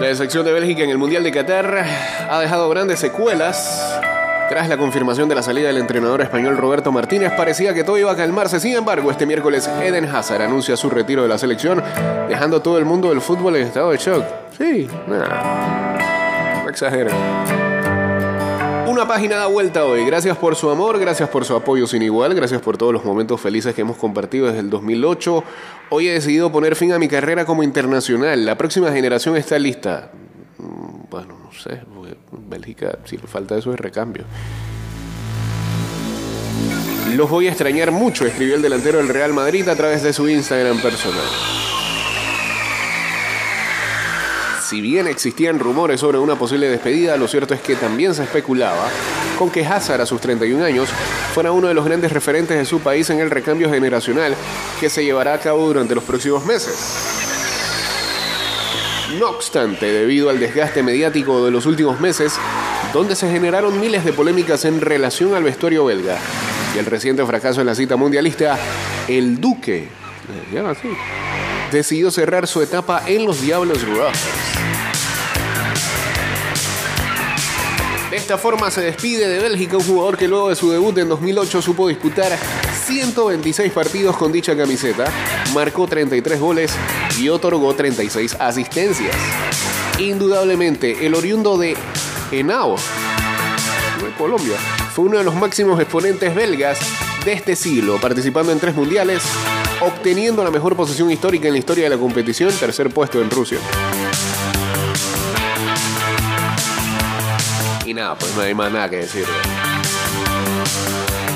La 0.00 0.14
sección 0.16 0.44
de 0.44 0.50
Bélgica 0.50 0.82
en 0.82 0.90
el 0.90 0.98
Mundial 0.98 1.22
de 1.22 1.30
Qatar 1.30 1.86
ha 2.28 2.40
dejado 2.40 2.68
grandes 2.70 2.98
secuelas 2.98 4.00
Tras 4.48 4.68
la 4.68 4.76
confirmación 4.76 5.28
de 5.28 5.36
la 5.36 5.44
salida 5.44 5.68
del 5.68 5.76
entrenador 5.76 6.22
español 6.22 6.56
Roberto 6.56 6.90
Martínez, 6.90 7.30
parecía 7.36 7.72
que 7.72 7.84
todo 7.84 7.98
iba 7.98 8.10
a 8.10 8.16
calmarse. 8.16 8.58
Sin 8.58 8.74
embargo, 8.74 9.12
este 9.12 9.26
miércoles 9.26 9.70
Eden 9.80 10.06
Hazard 10.06 10.42
anuncia 10.42 10.76
su 10.76 10.90
retiro 10.90 11.22
de 11.22 11.28
la 11.28 11.38
selección, 11.38 11.80
dejando 12.28 12.56
a 12.56 12.62
todo 12.64 12.78
el 12.78 12.84
mundo 12.84 13.10
del 13.10 13.20
fútbol 13.20 13.54
en 13.54 13.68
estado 13.68 13.92
de 13.92 13.98
shock. 13.98 14.24
Sí, 14.58 14.88
nada. 15.06 16.64
No 16.64 16.68
exageren. 16.68 17.61
Una 19.02 19.08
página 19.14 19.34
da 19.34 19.46
vuelta 19.48 19.84
hoy. 19.84 20.04
Gracias 20.04 20.36
por 20.36 20.54
su 20.54 20.70
amor, 20.70 20.96
gracias 21.00 21.28
por 21.28 21.44
su 21.44 21.56
apoyo 21.56 21.88
sin 21.88 22.02
igual, 22.02 22.36
gracias 22.36 22.60
por 22.62 22.78
todos 22.78 22.92
los 22.92 23.04
momentos 23.04 23.40
felices 23.40 23.74
que 23.74 23.80
hemos 23.80 23.96
compartido 23.96 24.46
desde 24.46 24.60
el 24.60 24.70
2008. 24.70 25.42
Hoy 25.90 26.06
he 26.06 26.12
decidido 26.12 26.52
poner 26.52 26.76
fin 26.76 26.92
a 26.92 27.00
mi 27.00 27.08
carrera 27.08 27.44
como 27.44 27.64
internacional. 27.64 28.46
La 28.46 28.56
próxima 28.56 28.92
generación 28.92 29.36
está 29.36 29.58
lista. 29.58 30.12
Mm, 30.58 31.10
Bueno, 31.10 31.36
no 31.42 31.50
sé. 31.52 31.80
Bélgica, 32.30 33.00
si 33.04 33.16
le 33.16 33.26
falta 33.26 33.58
eso 33.58 33.74
es 33.74 33.80
recambio. 33.80 34.22
Los 37.16 37.28
voy 37.28 37.48
a 37.48 37.50
extrañar 37.50 37.90
mucho, 37.90 38.24
escribió 38.24 38.54
el 38.54 38.62
delantero 38.62 38.98
del 38.98 39.08
Real 39.08 39.32
Madrid 39.32 39.68
a 39.68 39.74
través 39.74 40.04
de 40.04 40.12
su 40.12 40.28
Instagram 40.28 40.80
personal. 40.80 41.26
Si 44.72 44.80
bien 44.80 45.06
existían 45.06 45.58
rumores 45.58 46.00
sobre 46.00 46.16
una 46.16 46.36
posible 46.36 46.66
despedida, 46.66 47.18
lo 47.18 47.28
cierto 47.28 47.52
es 47.52 47.60
que 47.60 47.76
también 47.76 48.14
se 48.14 48.22
especulaba 48.22 48.88
con 49.38 49.50
que 49.50 49.66
Hazard 49.66 50.00
a 50.00 50.06
sus 50.06 50.18
31 50.22 50.64
años 50.64 50.88
fuera 51.34 51.52
uno 51.52 51.68
de 51.68 51.74
los 51.74 51.84
grandes 51.84 52.10
referentes 52.10 52.56
de 52.56 52.64
su 52.64 52.80
país 52.80 53.10
en 53.10 53.20
el 53.20 53.30
recambio 53.30 53.68
generacional 53.68 54.34
que 54.80 54.88
se 54.88 55.04
llevará 55.04 55.34
a 55.34 55.38
cabo 55.40 55.66
durante 55.66 55.94
los 55.94 56.02
próximos 56.04 56.46
meses. 56.46 56.74
No 59.18 59.28
obstante, 59.28 59.92
debido 59.92 60.30
al 60.30 60.40
desgaste 60.40 60.82
mediático 60.82 61.44
de 61.44 61.50
los 61.50 61.66
últimos 61.66 62.00
meses, 62.00 62.32
donde 62.94 63.14
se 63.14 63.30
generaron 63.30 63.78
miles 63.78 64.06
de 64.06 64.14
polémicas 64.14 64.64
en 64.64 64.80
relación 64.80 65.34
al 65.34 65.42
vestuario 65.42 65.84
belga 65.84 66.16
y 66.74 66.78
el 66.78 66.86
reciente 66.86 67.26
fracaso 67.26 67.60
en 67.60 67.66
la 67.66 67.74
cita 67.74 67.96
mundialista, 67.96 68.58
el 69.06 69.38
Duque, 69.38 69.88
¿se 70.48 70.56
llama 70.56 70.70
así? 70.70 70.88
decidió 71.72 72.10
cerrar 72.10 72.46
su 72.46 72.60
etapa 72.62 73.02
en 73.06 73.24
los 73.24 73.40
Diablos 73.40 73.82
Rojos. 73.86 74.61
De 78.12 78.18
esta 78.18 78.36
forma 78.36 78.70
se 78.70 78.82
despide 78.82 79.26
de 79.26 79.38
Bélgica 79.38 79.78
un 79.78 79.84
jugador 79.84 80.18
que 80.18 80.28
luego 80.28 80.50
de 80.50 80.54
su 80.54 80.70
debut 80.70 80.98
en 80.98 81.08
2008 81.08 81.62
supo 81.62 81.88
disputar 81.88 82.30
126 82.84 83.72
partidos 83.72 84.18
con 84.18 84.30
dicha 84.30 84.54
camiseta, 84.54 85.10
marcó 85.54 85.86
33 85.86 86.38
goles 86.38 86.74
y 87.18 87.30
otorgó 87.30 87.74
36 87.74 88.36
asistencias. 88.38 89.16
Indudablemente, 89.98 91.06
el 91.06 91.14
oriundo 91.14 91.56
de 91.56 91.74
Henao, 92.30 92.76
de 92.76 94.10
Colombia, 94.18 94.58
fue 94.92 95.06
uno 95.06 95.16
de 95.16 95.24
los 95.24 95.34
máximos 95.34 95.80
exponentes 95.80 96.34
belgas 96.34 96.80
de 97.24 97.32
este 97.32 97.56
siglo, 97.56 97.98
participando 97.98 98.52
en 98.52 98.60
tres 98.60 98.74
mundiales, 98.74 99.22
obteniendo 99.80 100.44
la 100.44 100.50
mejor 100.50 100.76
posición 100.76 101.10
histórica 101.10 101.48
en 101.48 101.54
la 101.54 101.60
historia 101.60 101.84
de 101.84 101.90
la 101.96 101.98
competición, 101.98 102.52
tercer 102.60 102.90
puesto 102.90 103.22
en 103.22 103.30
Rusia. 103.30 103.58
Nada, 107.94 108.14
pues 108.14 108.34
no 108.34 108.42
hay 108.42 108.54
más 108.54 108.72
nada 108.72 108.88
que 108.88 108.96
decir. 108.96 109.26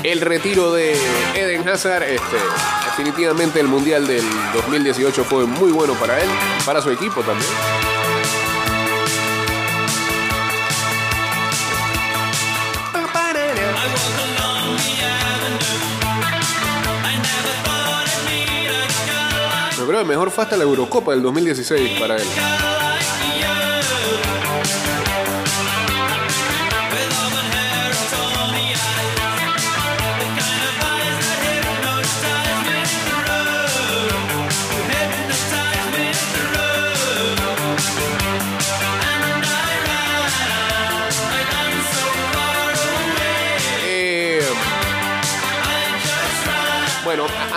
El 0.03 0.21
retiro 0.21 0.73
de 0.73 0.97
Eden 1.35 1.67
Hazard, 1.67 2.03
este, 2.03 2.37
definitivamente 2.85 3.59
el 3.59 3.67
Mundial 3.67 4.07
del 4.07 4.23
2018 4.53 5.23
fue 5.23 5.45
muy 5.45 5.71
bueno 5.71 5.93
para 5.93 6.19
él, 6.21 6.29
para 6.65 6.81
su 6.81 6.89
equipo 6.89 7.21
también. 7.21 7.49
Que 19.97 20.03
mejor 20.03 20.29
fue 20.29 20.43
hasta 20.43 20.55
la 20.55 20.63
Eurocopa 20.63 21.11
del 21.11 21.23
2016 21.23 21.99
para 21.99 22.17
él. 22.17 22.86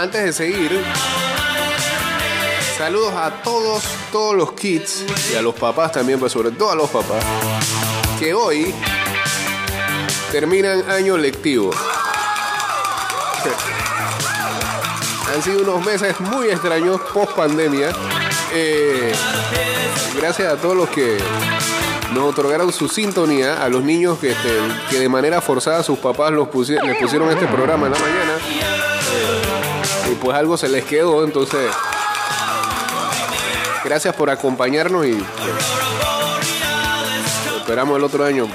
Antes 0.00 0.24
de 0.24 0.32
seguir, 0.32 0.82
saludos 2.78 3.12
a 3.14 3.42
todos, 3.42 3.82
todos 4.10 4.34
los 4.34 4.52
kids 4.52 5.04
y 5.30 5.36
a 5.36 5.42
los 5.42 5.54
papás 5.54 5.92
también, 5.92 6.18
pues 6.18 6.32
sobre 6.32 6.52
todo 6.52 6.70
a 6.70 6.74
los 6.74 6.88
papás, 6.88 7.22
que 8.18 8.32
hoy 8.32 8.74
terminan 10.32 10.90
año 10.90 11.18
lectivo. 11.18 11.70
Han 15.34 15.42
sido 15.42 15.60
unos 15.60 15.84
meses 15.84 16.18
muy 16.18 16.48
extraños 16.48 16.98
post 17.12 17.32
pandemia. 17.32 17.92
gracias 20.16 20.50
a 20.50 20.56
todos 20.56 20.76
los 20.76 20.88
que 20.88 21.18
nos 22.14 22.30
otorgaron 22.30 22.72
su 22.72 22.88
sintonía, 22.88 23.62
a 23.62 23.68
los 23.68 23.84
niños 23.84 24.18
que, 24.18 24.30
este, 24.30 24.48
que 24.88 24.98
de 24.98 25.10
manera 25.10 25.42
forzada 25.42 25.82
sus 25.82 25.98
papás 25.98 26.32
los 26.32 26.48
les 26.54 26.96
pusieron 26.96 27.30
este 27.30 27.46
programa 27.46 27.86
en 27.86 27.92
la 27.92 27.98
mañana. 27.98 28.39
Pues 30.20 30.36
algo 30.36 30.56
se 30.56 30.68
les 30.68 30.84
quedó, 30.84 31.24
entonces. 31.24 31.70
Gracias 33.84 34.14
por 34.14 34.28
acompañarnos 34.28 35.06
y. 35.06 35.24
esperamos 37.58 37.96
el 37.96 38.04
otro 38.04 38.24
año. 38.24 38.46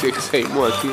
Sí, 0.00 0.12
seguimos 0.30 0.72
aquí. 0.76 0.90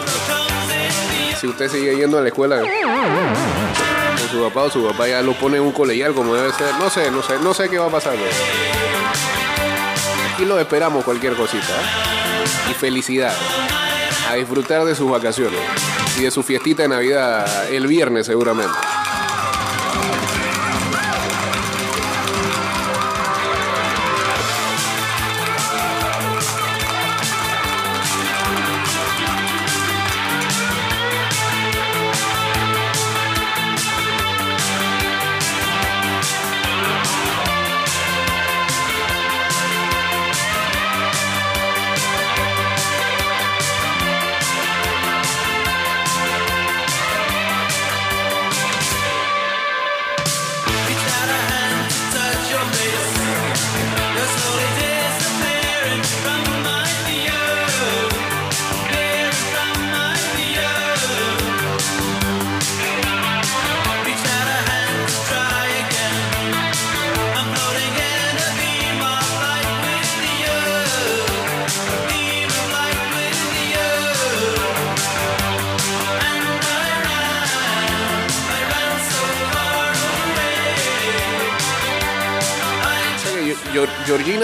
Si 1.39 1.47
usted 1.47 1.69
sigue 1.69 1.95
yendo 1.97 2.19
a 2.19 2.21
la 2.21 2.27
escuela 2.27 2.61
con 2.61 4.29
su 4.29 4.43
papá 4.43 4.63
o 4.63 4.69
su 4.69 4.87
papá 4.87 5.07
ya 5.07 5.21
lo 5.21 5.33
pone 5.33 5.57
en 5.57 5.63
un 5.63 5.71
colegial 5.71 6.13
como 6.13 6.35
debe 6.35 6.53
ser. 6.53 6.73
No 6.79 6.89
sé, 6.89 7.11
no 7.11 7.21
sé, 7.21 7.39
no 7.39 7.53
sé 7.53 7.69
qué 7.69 7.79
va 7.79 7.87
a 7.87 7.89
pasar. 7.89 8.15
Aquí 10.33 10.45
lo 10.45 10.59
esperamos 10.59 11.03
cualquier 11.03 11.33
cosita. 11.35 11.63
¿eh? 11.65 12.71
Y 12.71 12.73
felicidad. 12.75 13.35
A 14.29 14.35
disfrutar 14.35 14.85
de 14.85 14.95
sus 14.95 15.09
vacaciones. 15.09 15.59
Y 16.17 16.21
de 16.21 16.31
su 16.31 16.43
fiestita 16.43 16.83
de 16.83 16.89
Navidad 16.89 17.71
el 17.71 17.87
viernes 17.87 18.27
seguramente. 18.27 18.73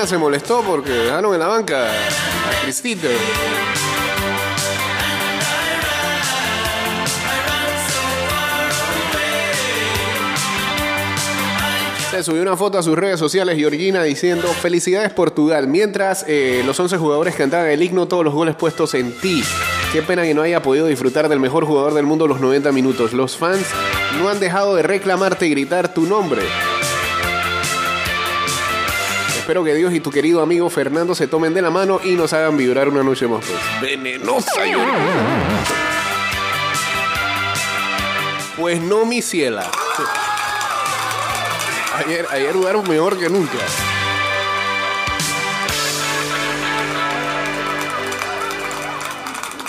Se 0.10 0.18
molestó 0.18 0.64
porque 0.64 0.90
dejaron 0.90 1.36
en 1.36 1.40
la 1.40 1.46
banca 1.46 1.86
a 1.86 2.64
Cristito. 2.64 3.08
Se 12.10 12.24
subió 12.24 12.42
una 12.42 12.58
foto 12.58 12.80
a 12.80 12.84
sus 12.84 12.98
redes 12.98 13.20
sociales 13.20 13.56
Georgina 13.56 14.02
diciendo 14.02 14.48
felicidades 14.48 15.14
Portugal, 15.14 15.68
mientras 15.68 16.26
eh, 16.28 16.64
los 16.66 16.80
11 16.80 16.98
jugadores 16.98 17.36
cantaban 17.36 17.68
el 17.68 17.84
himno 17.84 18.08
todos 18.08 18.26
los 18.26 18.34
goles 18.34 18.56
puestos 18.56 18.96
en 18.96 19.12
ti. 19.12 19.44
Qué 19.94 20.02
pena 20.02 20.24
que 20.24 20.34
no 20.34 20.42
haya 20.42 20.64
podido 20.64 20.88
disfrutar 20.88 21.30
del 21.30 21.40
mejor 21.40 21.66
jugador 21.66 21.94
del 21.94 22.08
mundo 22.08 22.28
los 22.28 22.40
90 22.40 22.72
minutos. 22.72 23.14
Los 23.14 23.38
fans 23.38 23.68
no 24.18 24.28
han 24.28 24.40
dejado 24.40 24.74
de 24.74 24.82
reclamarte 24.82 25.46
y 25.46 25.52
gritar 25.52 25.94
tu 25.94 26.08
nombre. 26.08 26.42
Espero 29.50 29.64
que 29.64 29.74
Dios 29.74 29.92
y 29.96 30.00
tu 30.00 30.12
querido 30.12 30.44
amigo 30.44 30.70
Fernando 30.70 31.16
se 31.16 31.26
tomen 31.26 31.56
de 31.56 31.64
la 31.64 31.72
mano 31.72 32.00
y 32.04 32.12
nos 32.12 32.34
hagan 32.34 32.56
vibrar 32.56 32.88
una 32.88 33.02
noche 33.02 33.28
más. 33.28 33.44
Pues. 33.44 33.82
Venenosa, 33.82 34.64
yo. 34.68 34.78
Pues 38.56 38.80
no, 38.80 39.08
mi 39.08 39.24
ciela. 39.24 39.72
Ayer, 41.96 42.28
ayer 42.30 42.54
jugaron 42.54 42.88
mejor 42.88 43.18
que 43.18 43.28
nunca. 43.28 43.58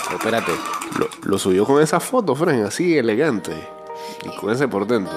Pero 0.03 0.17
espérate, 0.17 0.51
lo, 0.99 1.09
lo 1.23 1.39
subió 1.39 1.65
con 1.65 1.81
esa 1.81 1.99
foto, 1.99 2.35
Fran, 2.35 2.65
así 2.65 2.99
elegante. 2.99 3.67
Y 4.25 4.35
con 4.35 4.51
ese 4.51 4.67
portento. 4.67 5.11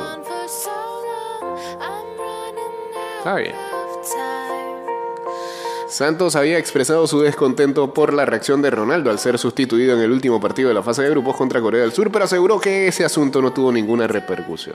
Está 3.18 3.34
bien. 3.34 3.73
Santos 5.94 6.34
había 6.34 6.58
expresado 6.58 7.06
su 7.06 7.20
descontento 7.20 7.94
por 7.94 8.12
la 8.12 8.26
reacción 8.26 8.60
de 8.62 8.68
Ronaldo 8.68 9.10
al 9.10 9.20
ser 9.20 9.38
sustituido 9.38 9.94
en 9.94 10.02
el 10.02 10.10
último 10.10 10.40
partido 10.40 10.66
de 10.66 10.74
la 10.74 10.82
fase 10.82 11.02
de 11.04 11.10
grupos 11.10 11.36
contra 11.36 11.60
Corea 11.60 11.82
del 11.82 11.92
Sur, 11.92 12.10
pero 12.10 12.24
aseguró 12.24 12.60
que 12.60 12.88
ese 12.88 13.04
asunto 13.04 13.40
no 13.40 13.52
tuvo 13.52 13.70
ninguna 13.70 14.08
repercusión. 14.08 14.74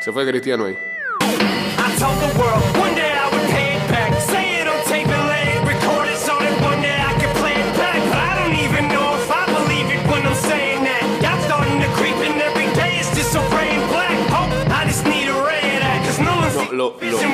Se 0.00 0.10
fue 0.10 0.26
Cristiano 0.26 0.64
ahí. 0.64 0.78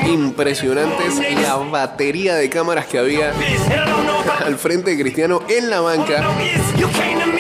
Lo, 0.05 0.09
lo 0.09 0.13
impresionante 0.13 1.07
es 1.07 1.41
la 1.41 1.57
batería 1.57 2.35
de 2.35 2.49
cámaras 2.51 2.87
que 2.87 2.99
había 2.99 3.33
al 4.45 4.59
frente 4.59 4.91
de 4.91 5.01
Cristiano 5.01 5.43
en 5.49 5.71
la 5.71 5.81
banca. 5.81 6.23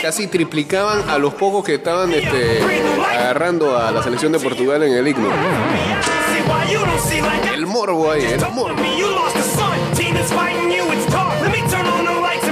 Casi 0.03 0.27
triplicaban 0.27 1.09
a 1.09 1.18
los 1.18 1.35
pocos 1.35 1.64
que 1.64 1.74
estaban 1.74 2.12
este, 2.12 2.61
agarrando 3.16 3.77
a 3.79 3.90
la 3.90 4.03
selección 4.03 4.33
de 4.33 4.38
Portugal 4.38 4.83
en 4.83 4.92
el 4.94 5.09
himno. 5.09 5.31
El 7.55 7.66
morbo 7.66 8.11
ahí, 8.11 8.24
el 8.24 8.40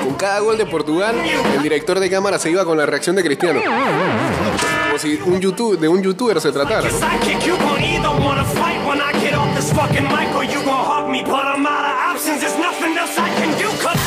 Con 0.04 0.14
cada 0.14 0.40
gol 0.40 0.56
de 0.56 0.66
Portugal, 0.66 1.14
el 1.54 1.62
director 1.62 1.98
de 2.00 2.08
cámara 2.10 2.38
se 2.38 2.50
iba 2.50 2.64
con 2.64 2.78
la 2.78 2.86
reacción 2.86 3.16
de 3.16 3.22
Cristiano. 3.22 3.60
Como 3.60 4.98
si 4.98 5.20
un 5.24 5.40
YouTube, 5.40 5.78
de 5.78 5.88
un 5.88 6.02
youtuber 6.02 6.40
se 6.40 6.52
tratara. 6.52 6.88
Fucking 9.74 10.04
Michael, 10.04 10.44
you 10.44 10.64
gon' 10.64 10.84
hug 10.84 11.10
me. 11.10 11.22
But 11.22 11.46
I'm 11.46 11.66
out 11.66 11.84
of 11.84 12.16
options, 12.16 12.40
there's 12.40 12.58
nothing 12.58 12.96
else 12.96 13.16
I 13.18 13.28
can 13.28 13.58
do. 13.58 14.01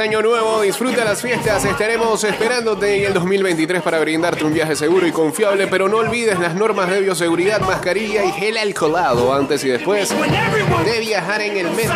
Año 0.00 0.22
nuevo, 0.22 0.62
disfruta 0.62 1.04
las 1.04 1.20
fiestas, 1.20 1.64
estaremos 1.64 2.24
esperándote 2.24 2.98
en 2.98 3.06
el 3.06 3.14
2023 3.14 3.82
para 3.82 4.00
brindarte 4.00 4.44
un 4.44 4.52
viaje 4.52 4.74
seguro 4.74 5.06
y 5.06 5.12
confiable, 5.12 5.66
pero 5.66 5.88
no 5.88 5.98
olvides 5.98 6.38
las 6.38 6.54
normas 6.54 6.88
de 6.90 7.00
bioseguridad, 7.00 7.60
mascarilla 7.60 8.24
y 8.24 8.32
gel 8.32 8.56
alcoholado 8.56 9.34
antes 9.34 9.62
y 9.64 9.68
después 9.68 10.08
de 10.08 11.00
viajar 11.00 11.42
en 11.42 11.56
el 11.58 11.70
metro. 11.72 11.94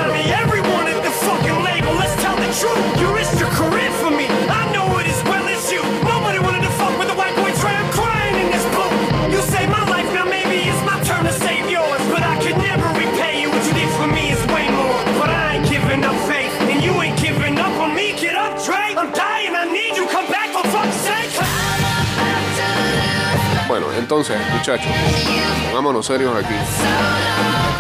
Bueno, 23.77 23.93
entonces, 23.99 24.37
muchachos, 24.53 24.87
pongámonos 25.67 26.07
serios 26.07 26.33
aquí. 26.37 26.55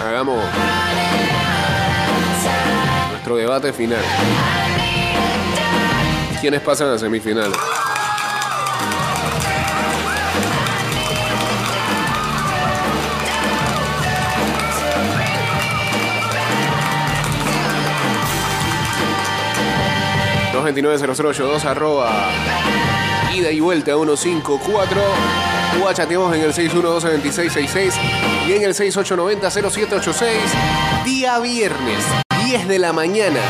Hagamos 0.04 0.42
nuestro 3.12 3.36
debate 3.36 3.72
final. 3.72 4.02
¿Quiénes 6.40 6.60
pasan 6.62 6.88
a 6.88 6.98
semifinales? 6.98 7.56
dos 21.38 21.64
arroba 21.64 22.10
ida 23.32 23.52
y 23.52 23.60
vuelta 23.60 23.92
154 23.94 25.53
o 25.82 25.92
chateamos 25.92 26.34
en 26.34 26.42
el 26.42 26.52
612-2666 26.52 27.92
y 28.46 28.52
en 28.52 28.62
el 28.62 28.74
6890-0786 28.74 30.24
día 31.04 31.38
viernes 31.38 32.04
10 32.46 32.68
de 32.68 32.78
la 32.78 32.92
mañana 32.92 33.40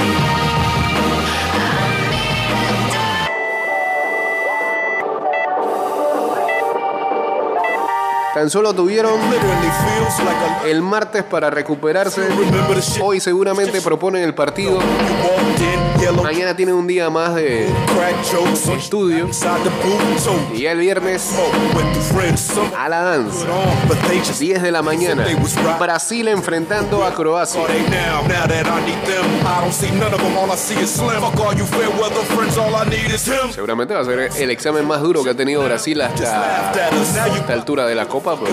Tan 8.34 8.50
solo 8.50 8.74
tuvieron 8.74 9.12
el 10.66 10.82
martes 10.82 11.22
para 11.22 11.50
recuperarse. 11.50 12.22
Hoy 13.00 13.20
seguramente 13.20 13.80
proponen 13.80 14.24
el 14.24 14.34
partido. 14.34 14.80
Mañana 16.12 16.54
tienen 16.56 16.74
un 16.74 16.86
día 16.86 17.08
más 17.10 17.34
de 17.34 17.68
estudio. 18.76 19.32
Y 20.54 20.62
ya 20.62 20.72
el 20.72 20.78
viernes 20.78 21.30
a 22.76 22.88
la 22.88 23.02
danza. 23.02 23.46
10 24.38 24.62
de 24.62 24.70
la 24.70 24.82
mañana. 24.82 25.24
Brasil 25.78 26.28
enfrentando 26.28 27.04
a 27.04 27.12
Croacia. 27.14 27.60
Seguramente 33.52 33.94
va 33.94 34.00
a 34.00 34.04
ser 34.04 34.30
el 34.36 34.50
examen 34.50 34.86
más 34.86 35.00
duro 35.00 35.22
que 35.24 35.30
ha 35.30 35.36
tenido 35.36 35.62
Brasil 35.64 36.00
hasta 36.00 36.80
esta 37.36 37.52
altura 37.52 37.86
de 37.86 37.94
la 37.94 38.06
Copa. 38.06 38.36
pues. 38.36 38.50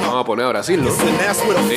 Vamos 0.00 0.20
a 0.22 0.24
poner 0.24 0.46
a 0.46 0.48
Brasil, 0.50 0.82
¿no? 0.82 0.90
Sí. 1.68 1.76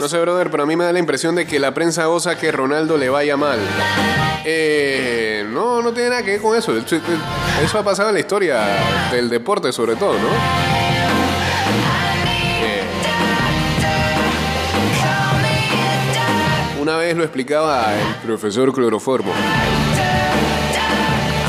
No 0.00 0.08
sé, 0.08 0.20
brother, 0.20 0.50
pero 0.50 0.62
a 0.62 0.66
mí 0.66 0.76
me 0.76 0.84
da 0.84 0.92
la 0.92 1.00
impresión 1.00 1.34
de 1.34 1.46
que 1.46 1.58
la 1.58 1.74
prensa 1.74 2.04
goza 2.06 2.38
que 2.38 2.52
Ronaldo 2.52 2.96
le 2.96 3.08
vaya 3.08 3.36
mal. 3.36 3.58
Eh, 4.44 5.44
no, 5.50 5.82
no 5.82 5.92
tiene 5.92 6.10
nada 6.10 6.22
que 6.22 6.32
ver 6.32 6.40
con. 6.40 6.56
Eso 6.56 6.76
eso 6.76 7.78
ha 7.78 7.82
pasado 7.82 8.10
en 8.10 8.14
la 8.14 8.20
historia 8.20 8.64
del 9.10 9.28
deporte, 9.28 9.72
sobre 9.72 9.96
todo, 9.96 10.14
¿no? 10.14 10.87
Lo 17.16 17.24
explicaba 17.24 17.94
el 17.94 18.14
profesor 18.16 18.72
Cloroformo. 18.72 19.32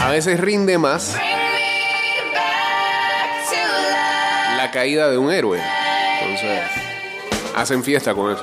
A 0.03 0.09
veces 0.09 0.39
rinde 0.39 0.77
más 0.77 1.15
la 4.57 4.71
caída 4.71 5.09
de 5.09 5.17
un 5.17 5.31
héroe. 5.31 5.59
Entonces, 6.21 6.61
hacen 7.55 7.83
fiesta 7.83 8.13
con 8.13 8.31
eso. 8.31 8.41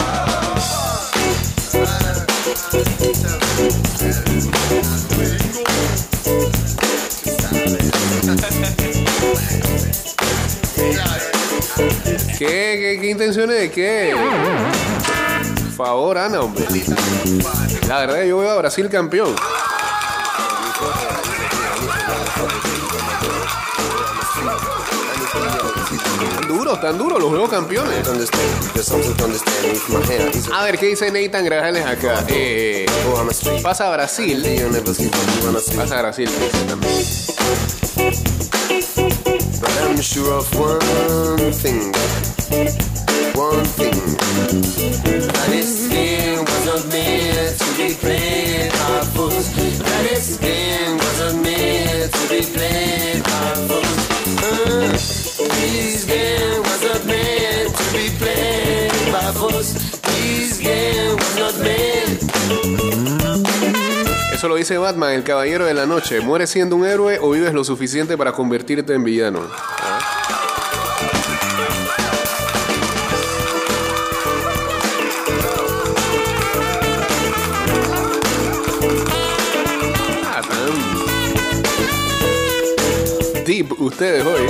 ¿Qué, 12.38 12.46
qué, 12.46 12.98
qué 13.00 13.10
intenciones 13.10 13.58
de 13.58 13.70
qué? 13.70 15.25
Por 15.76 15.86
favor, 15.86 16.16
Ana, 16.16 16.40
hombre. 16.40 16.64
La 17.86 17.98
verdad, 17.98 18.24
yo 18.24 18.38
veo 18.38 18.50
a 18.50 18.56
Brasil 18.56 18.88
campeón. 18.88 19.36
Tan 26.34 26.48
duros, 26.48 26.80
tan 26.80 26.96
duros 26.96 27.20
los 27.20 27.30
veo 27.30 27.46
campeones. 27.46 28.08
A 30.54 30.64
ver, 30.64 30.78
¿qué 30.78 30.86
dice 30.86 31.10
Nathan 31.10 31.44
Grajales 31.44 31.84
acá? 31.84 32.24
Eh, 32.28 32.86
pasa 33.62 33.88
a 33.88 33.96
Brasil. 33.96 34.42
Pasa 35.76 35.98
a 35.98 36.02
Brasil. 36.02 36.30
dice 36.30 36.64
también. 36.66 37.04
But 39.60 39.70
I'm 39.82 40.00
sure 40.00 40.38
of 40.38 40.50
one 40.58 41.52
thing. 41.52 41.92
One 43.36 43.64
thing. 43.76 43.92
That 45.28 45.48
this 45.50 45.88
game 45.88 46.38
was 46.40 46.64
not 46.64 46.86
meant 46.88 47.58
to 47.58 47.68
be 47.76 47.92
played 47.92 48.72
by 48.72 49.04
fools. 49.12 49.52
That 49.78 50.08
this 50.08 50.38
game 50.38 50.96
was 50.96 51.20
not 51.20 51.42
meant 51.44 52.12
to 52.12 52.28
be 52.32 52.40
played 52.40 53.22
by 53.22 53.54
fools. 53.68 54.08
Uh, 54.40 54.88
this 55.52 56.06
game 56.06 56.62
was 56.62 56.80
not 56.82 57.04
meant 57.04 57.76
to 57.76 57.84
be 57.92 58.08
played 58.16 59.12
by 59.12 59.30
fools. 59.36 59.74
This 60.00 60.58
game 60.58 61.16
was 61.16 61.36
not 61.36 61.58
meant. 61.60 62.22
Eso 64.32 64.48
lo 64.48 64.54
dice 64.56 64.78
Batman, 64.78 65.12
el 65.12 65.24
caballero 65.24 65.66
de 65.66 65.74
la 65.74 65.84
noche. 65.84 66.20
¿Mueres 66.22 66.48
siendo 66.48 66.76
un 66.76 66.86
héroe 66.86 67.18
o 67.20 67.30
vives 67.32 67.52
lo 67.52 67.64
suficiente 67.64 68.16
para 68.16 68.32
convertirte 68.32 68.94
en 68.94 69.04
villano? 69.04 69.40
Ah, 69.52 70.15
ustedes 83.78 84.24
hoy. 84.24 84.46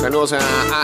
Saludos 0.00 0.32
a 0.32 0.40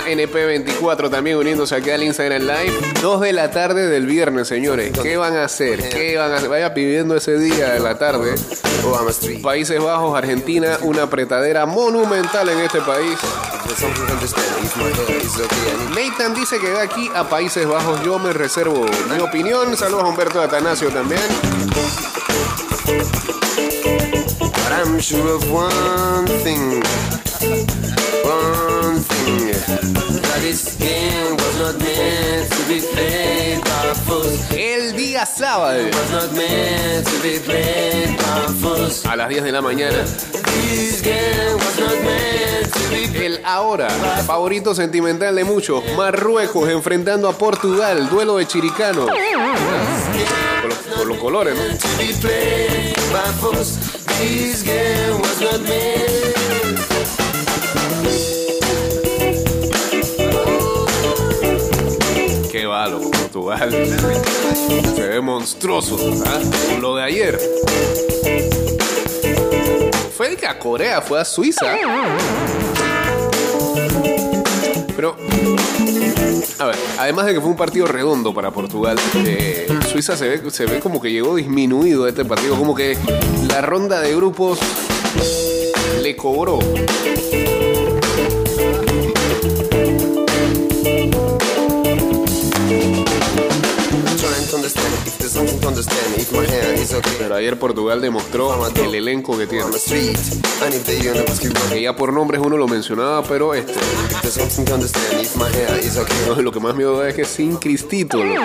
ANP24 0.07 1.11
también 1.11 1.37
uniéndose 1.37 1.75
aquí 1.75 1.91
al 1.91 2.03
Instagram 2.05 2.43
Live. 2.43 2.73
2 3.03 3.21
de 3.21 3.33
la 3.33 3.51
tarde 3.51 3.89
del 3.89 4.07
viernes, 4.07 4.47
señores. 4.47 4.93
¿Qué 5.03 5.17
van 5.17 5.37
a 5.37 5.45
hacer? 5.45 5.89
¿Qué 5.89 6.17
van 6.17 6.31
a 6.31 6.37
hacer? 6.37 6.49
Vaya 6.49 6.73
pidiendo 6.73 7.17
ese 7.17 7.37
día 7.37 7.71
de 7.71 7.81
la 7.81 7.99
tarde. 7.99 8.37
Países 9.43 9.83
Bajos, 9.83 10.17
Argentina, 10.17 10.79
una 10.83 11.03
apretadera 11.03 11.67
monumental 11.67 12.49
en 12.49 12.61
este 12.61 12.81
país. 12.81 13.19
Nathan 15.95 16.35
dice 16.35 16.59
que 16.59 16.71
de 16.71 16.81
aquí 16.81 17.11
a 17.15 17.29
Países 17.29 17.67
Bajos 17.67 18.03
yo 18.05 18.19
me 18.19 18.33
reservo 18.33 18.87
mi 19.13 19.19
opinión. 19.21 19.77
Saludos 19.77 20.05
a 20.05 20.07
Humberto 20.07 20.41
Atanasio 20.41 20.91
también. 20.91 21.21
I'm 24.89 24.99
sure 25.01 25.35
of 25.37 25.51
one 25.53 26.27
thing. 26.43 26.81
One 28.25 28.99
thing. 29.01 29.53
That 30.23 30.39
this 30.41 30.77
game 30.77 31.37
was 31.37 31.59
not 31.61 31.79
meant 31.79 32.51
to 32.51 32.63
be 32.67 32.81
played 32.81 33.61
by 33.61 33.95
fools. 34.07 34.41
El 34.51 34.97
día 34.97 35.27
sábado 35.27 35.85
Was 35.85 36.11
not 36.11 36.33
meant 36.33 37.07
to 37.07 37.23
be 37.23 37.39
played 37.39 38.17
by 38.17 38.49
fools. 38.61 39.05
a 39.05 39.15
las 39.17 39.29
10 39.29 39.45
de 39.45 39.53
la 39.53 39.61
mañana. 39.61 40.03
This 40.03 41.03
game 41.03 41.55
was 41.55 41.79
not 41.79 42.03
meant 42.03 42.73
to 42.73 42.81
be 42.91 43.07
played. 43.09 43.39
El 43.39 43.45
ahora 43.45 43.89
favorito 44.27 44.75
sentimental 44.75 45.35
de 45.35 45.45
muchos. 45.45 45.85
Marruecos 45.97 46.69
enfrentando 46.71 47.29
a 47.29 47.33
Portugal. 47.37 48.09
Duelo 48.09 48.37
de 48.39 48.47
chiricano. 48.47 49.07
Por 49.07 50.69
los, 50.69 50.79
por 50.97 51.07
los 51.07 51.19
colores, 51.19 51.55
¿no? 51.57 51.63
Qué 62.51 62.67
balo, 62.67 63.01
Portugal. 63.11 63.71
Se 64.97 65.03
ve 65.03 65.21
monstruoso. 65.21 65.97
¿ah? 66.27 66.41
Lo 66.81 66.97
de 66.97 67.03
ayer. 67.05 67.39
Fue 70.17 70.37
que 70.37 70.47
a 70.47 70.59
Corea, 70.59 71.01
fue 71.01 71.21
a 71.21 71.25
Suiza. 71.25 71.77
Pero, 74.97 75.17
a 76.59 76.67
ver, 76.67 76.77
además 76.99 77.27
de 77.27 77.35
que 77.35 77.41
fue 77.41 77.51
un 77.51 77.57
partido 77.57 77.87
redondo 77.87 78.35
para 78.35 78.51
Portugal, 78.51 78.99
eh, 79.25 79.67
Suiza 79.91 80.17
se 80.17 80.29
ve, 80.29 80.51
se 80.51 80.67
ve 80.67 80.81
como 80.81 81.01
que 81.01 81.11
llegó 81.11 81.37
disminuido 81.37 82.07
este 82.09 82.25
partido, 82.25 82.57
como 82.57 82.75
que 82.75 82.97
la 83.49 83.61
ronda 83.61 84.01
de 84.01 84.15
grupos 84.15 84.59
le 86.03 86.17
cobró. 86.17 86.59
Pero 97.19 97.35
ayer 97.35 97.59
Portugal 97.59 98.01
demostró 98.01 98.67
el 98.67 98.95
elenco 98.95 99.39
que 99.39 99.47
tiene. 99.47 99.65
Que 101.69 101.83
ya 101.83 101.95
por 101.95 102.13
nombres 102.13 102.41
uno 102.45 102.57
lo 102.57 102.67
mencionaba, 102.67 103.23
pero 103.23 103.55
este, 103.55 103.75
no, 106.27 106.43
lo 106.43 106.53
que 106.53 106.61
más 106.61 106.75
miedo 106.75 106.99
da 106.99 107.09
es 107.09 107.15
que 107.15 107.25
sin 107.25 107.57
Cristito. 107.57 108.23
loco. 108.25 108.41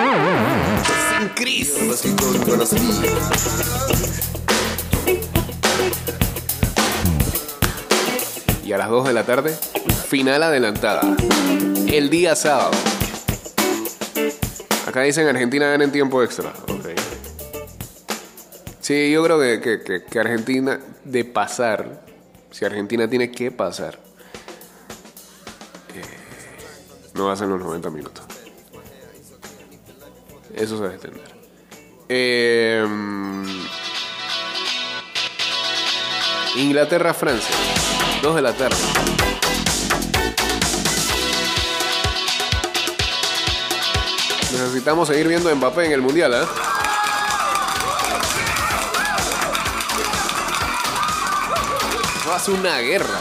Sin 1.18 1.28
Cris. 1.30 1.74
Y 8.64 8.72
a 8.72 8.78
las 8.78 8.88
2 8.88 9.06
de 9.08 9.12
la 9.12 9.24
tarde, 9.24 9.56
final 10.08 10.42
adelantada. 10.42 11.02
El 11.88 12.08
día 12.10 12.36
sábado. 12.36 12.70
Acá 14.86 15.02
dicen 15.02 15.26
Argentina 15.26 15.66
gana 15.66 15.84
en 15.84 15.92
tiempo 15.92 16.22
extra. 16.22 16.52
Sí, 18.84 19.10
yo 19.10 19.24
creo 19.24 19.40
que, 19.40 19.62
que- 19.82 20.04
que- 20.04 20.18
Argentina, 20.20 20.78
de 21.04 21.24
pasar, 21.24 22.04
si 22.50 22.66
Argentina 22.66 23.08
tiene 23.08 23.30
que 23.30 23.50
pasar, 23.50 23.98
eh, 25.94 26.02
no 27.14 27.24
va 27.24 27.32
a 27.32 27.36
ser 27.36 27.48
los 27.48 27.60
90 27.60 27.88
minutos. 27.88 28.26
Eso 30.54 30.76
se 30.76 30.82
va 30.84 30.90
a 30.90 30.92
extender. 30.92 31.24
Eh, 32.10 32.86
Inglaterra-Francia, 36.56 37.56
2 38.22 38.36
de 38.36 38.42
la 38.42 38.52
tarde. 38.52 38.76
Necesitamos 44.52 45.08
seguir 45.08 45.26
viendo 45.28 45.48
a 45.50 45.54
Mbappé 45.54 45.86
en 45.86 45.92
el 45.92 46.02
Mundial, 46.02 46.32
¿eh? 46.34 46.73
Ser 52.44 52.52
una 52.52 52.78
guerra. 52.80 53.20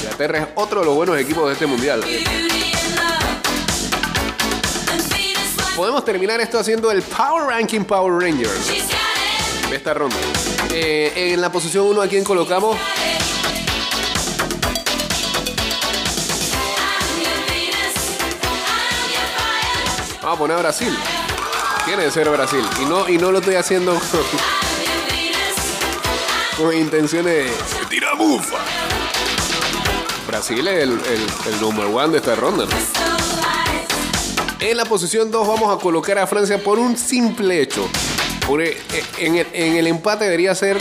Inglaterra 0.00 0.38
es 0.38 0.48
otro 0.56 0.80
de 0.80 0.86
los 0.86 0.96
buenos 0.96 1.16
equipos 1.16 1.46
de 1.46 1.52
este 1.52 1.66
Mundial. 1.66 2.02
Podemos 5.76 6.04
terminar 6.04 6.40
esto 6.40 6.58
haciendo 6.58 6.90
el 6.90 7.02
Power 7.02 7.44
Ranking 7.44 7.84
Power 7.84 8.20
Rangers 8.20 8.66
de 9.70 9.76
esta 9.76 9.94
ronda. 9.94 10.16
Eh, 10.72 11.30
en 11.32 11.40
la 11.40 11.52
posición 11.52 11.86
1, 11.86 12.02
¿a 12.02 12.08
quién 12.08 12.24
colocamos? 12.24 12.76
Vamos 20.20 20.36
a 20.36 20.38
poner 20.38 20.56
a 20.56 20.60
Brasil. 20.60 20.98
Tiene 21.84 22.10
ser 22.10 22.28
Brasil. 22.30 22.64
Y 22.80 22.84
no, 22.84 23.08
y 23.08 23.18
no 23.18 23.30
lo 23.32 23.38
estoy 23.40 23.56
haciendo 23.56 23.92
con, 23.94 24.20
con 26.66 26.76
intenciones 26.76 27.50
de 27.50 27.86
tira 27.88 28.14
bufa. 28.14 28.58
Brasil 30.26 30.66
es 30.68 30.82
el, 30.82 30.90
el, 30.92 31.26
el 31.52 31.60
number 31.60 31.86
one 31.86 32.08
de 32.12 32.18
esta 32.18 32.34
ronda. 32.34 32.64
¿no? 32.64 32.70
En 34.60 34.76
la 34.76 34.84
posición 34.84 35.30
2 35.30 35.46
vamos 35.48 35.76
a 35.76 35.80
colocar 35.80 36.18
a 36.18 36.26
Francia 36.26 36.62
por 36.62 36.78
un 36.78 36.96
simple 36.96 37.60
hecho. 37.60 37.88
Por 38.46 38.62
e- 38.62 38.76
en, 39.18 39.36
el, 39.36 39.46
en 39.52 39.76
el 39.76 39.86
empate 39.88 40.24
debería 40.24 40.54
ser 40.54 40.78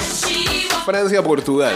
Francia-Portugal. 0.85 1.75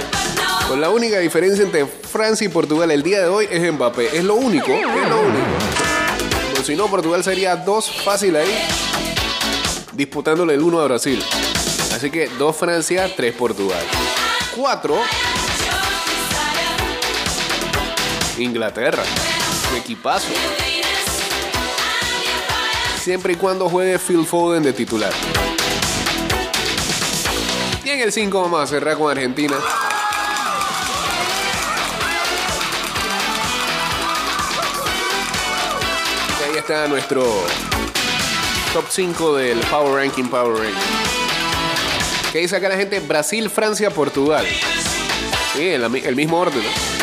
Con 0.68 0.82
la 0.82 0.90
única 0.90 1.18
diferencia 1.20 1.64
entre 1.64 1.86
Francia 1.86 2.46
y 2.46 2.50
Portugal 2.50 2.90
el 2.92 3.02
día 3.04 3.20
de 3.22 3.28
hoy 3.28 3.48
es 3.50 3.74
Mbappé. 3.74 4.18
Es 4.18 4.24
lo 4.24 4.36
único, 4.36 4.68
es 4.72 4.82
lo 5.10 5.20
único. 5.20 5.46
Pero 6.54 6.64
si 6.64 6.76
no, 6.76 6.88
Portugal 6.88 7.24
sería 7.24 7.56
dos 7.56 7.92
fácil 8.04 8.36
ahí, 8.36 8.68
disputándole 9.96 10.54
el 10.54 10.62
1 10.62 10.80
a 10.80 10.86
Brasil. 10.86 11.24
Así 11.94 12.12
que 12.12 12.28
2 12.28 12.56
Francia, 12.56 13.10
3 13.16 13.34
Portugal. 13.36 13.84
4 14.56 14.98
Inglaterra. 18.38 19.04
Qué 19.72 19.78
equipazo. 19.78 20.28
Siempre 23.02 23.34
y 23.34 23.36
cuando 23.36 23.70
juegue 23.70 24.00
Phil 24.00 24.26
Foden 24.26 24.64
de 24.64 24.74
titular. 24.74 25.14
Y 27.84 27.90
en 27.90 28.02
el 28.02 28.12
5 28.12 28.42
vamos 28.42 28.62
a 28.62 28.68
cerrar 28.68 28.98
con 28.98 29.12
Argentina. 29.12 29.56
Y 36.40 36.44
ahí 36.44 36.58
está 36.58 36.88
nuestro 36.88 37.46
top 38.76 38.90
5 38.90 39.38
del 39.38 39.58
Power 39.72 39.94
Ranking 40.04 40.28
Power 40.28 40.54
Ranking. 40.54 40.76
Que 42.34 42.40
dice 42.40 42.58
acá 42.58 42.68
la 42.68 42.76
gente 42.76 43.00
Brasil, 43.00 43.50
Francia, 43.50 43.90
Portugal. 43.90 44.46
Sí, 45.54 45.66
el, 45.66 45.84
el 45.96 46.16
mismo 46.18 46.40
orden. 46.40 46.62
¿no? 46.62 46.95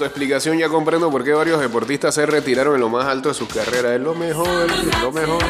Tu 0.00 0.06
explicación 0.06 0.56
ya 0.56 0.70
comprendo 0.70 1.10
por 1.10 1.22
qué 1.22 1.34
varios 1.34 1.60
deportistas 1.60 2.14
se 2.14 2.24
retiraron 2.24 2.74
en 2.74 2.80
lo 2.80 2.88
más 2.88 3.04
alto 3.04 3.28
de 3.28 3.34
sus 3.34 3.52
carreras. 3.52 3.92
Es 3.92 4.00
lo 4.00 4.14
mejor, 4.14 4.66
lo 5.02 5.12
mejor. 5.12 5.44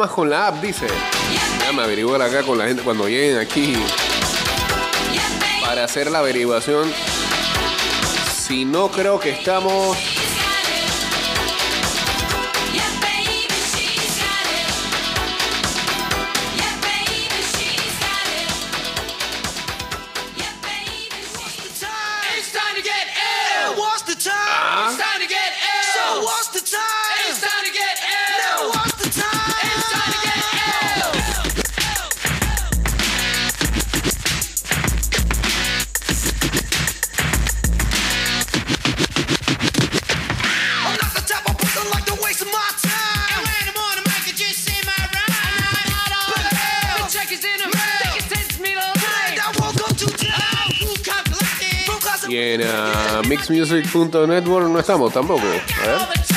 Temas 0.00 0.14
con 0.14 0.30
la 0.30 0.46
app, 0.46 0.62
dice. 0.62 0.86
Déjame 1.58 1.82
averiguar 1.82 2.22
acá 2.22 2.42
con 2.42 2.56
la 2.56 2.66
gente 2.66 2.82
cuando 2.82 3.06
lleguen 3.06 3.36
aquí 3.36 3.74
para 5.60 5.84
hacer 5.84 6.10
la 6.10 6.20
averiguación. 6.20 6.90
Si 8.32 8.64
no 8.64 8.90
creo 8.90 9.20
que 9.20 9.28
estamos. 9.28 10.09
En 52.40 52.62
ah, 52.64 53.22
mixmusic.network 53.28 54.68
no 54.68 54.78
estamos 54.78 55.12
tampoco. 55.12 55.42
A 55.42 55.86
ver. 55.86 56.29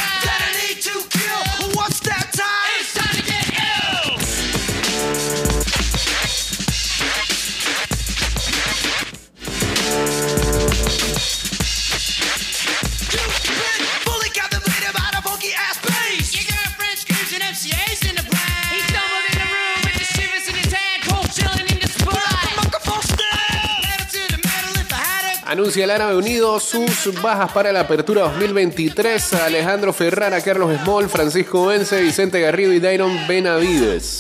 El 25.82 25.92
Árabe 25.92 26.16
Unido 26.16 26.60
sus 26.60 27.22
bajas 27.22 27.52
para 27.52 27.72
la 27.72 27.82
apertura 27.82 28.24
2023. 28.24 29.34
Alejandro 29.34 29.94
Ferrara, 29.94 30.42
Carlos 30.42 30.72
Small, 30.84 31.10
Francisco 31.10 31.66
Vence, 31.68 32.02
Vicente 32.02 32.40
Garrido 32.40 32.74
y 32.74 32.80
Dairon 32.80 33.28
Benavides. 33.28 34.20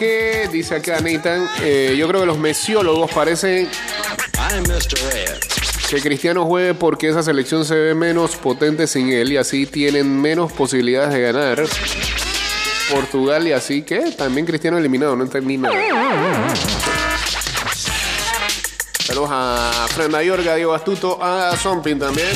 Que, 0.00 0.48
dice 0.50 0.76
acá 0.76 0.98
Nathan, 1.00 1.46
eh, 1.60 1.94
yo 1.94 2.08
creo 2.08 2.20
que 2.20 2.26
los 2.26 2.38
mesiólogos 2.38 3.10
parecen 3.12 3.68
que 5.90 6.00
Cristiano 6.00 6.46
juegue 6.46 6.72
porque 6.72 7.10
esa 7.10 7.22
selección 7.22 7.66
se 7.66 7.74
ve 7.74 7.94
menos 7.94 8.34
potente 8.36 8.86
sin 8.86 9.12
él 9.12 9.30
y 9.32 9.36
así 9.36 9.66
tienen 9.66 10.18
menos 10.18 10.52
posibilidades 10.52 11.12
de 11.12 11.20
ganar. 11.20 11.62
Portugal 12.90 13.46
y 13.46 13.52
así 13.52 13.82
que 13.82 14.12
también 14.12 14.46
Cristiano 14.46 14.78
eliminado, 14.78 15.14
no 15.16 15.24
entendí 15.24 15.58
nada. 15.58 15.76
Saludos 19.04 19.30
a 19.30 19.86
Fran 19.90 20.10
Mayorga, 20.10 20.54
Diego 20.54 20.72
Astuto, 20.72 21.22
a 21.22 21.54
Zompin 21.58 21.98
también. 21.98 22.28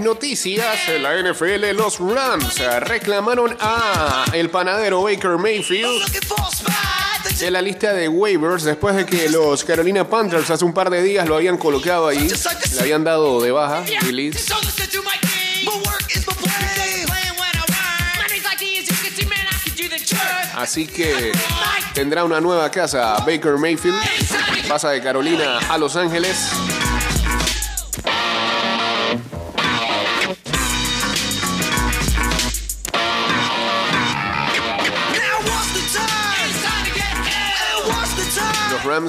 Noticias, 0.00 0.88
en 0.88 1.02
la 1.02 1.14
NFL, 1.20 1.76
los 1.76 1.98
Rams 1.98 2.58
reclamaron 2.80 3.56
a 3.60 4.24
el 4.32 4.50
panadero 4.50 5.02
Baker 5.02 5.38
Mayfield 5.38 6.02
de 7.38 7.50
la 7.50 7.62
lista 7.62 7.92
de 7.92 8.08
waivers 8.08 8.64
después 8.64 8.94
de 8.94 9.06
que 9.06 9.28
los 9.28 9.64
Carolina 9.64 10.08
Panthers 10.08 10.50
hace 10.50 10.64
un 10.64 10.72
par 10.72 10.90
de 10.90 11.02
días 11.02 11.28
lo 11.28 11.36
habían 11.36 11.58
colocado 11.58 12.08
ahí, 12.08 12.30
le 12.74 12.80
habían 12.80 13.04
dado 13.04 13.40
de 13.40 13.50
baja, 13.50 13.84
release. 14.02 14.52
Así 20.54 20.86
que 20.86 21.32
tendrá 21.94 22.24
una 22.24 22.40
nueva 22.40 22.70
casa 22.70 23.16
Baker 23.26 23.58
Mayfield. 23.58 23.98
Pasa 24.68 24.90
de 24.90 25.02
Carolina 25.02 25.58
a 25.68 25.76
Los 25.76 25.96
Ángeles. 25.96 26.52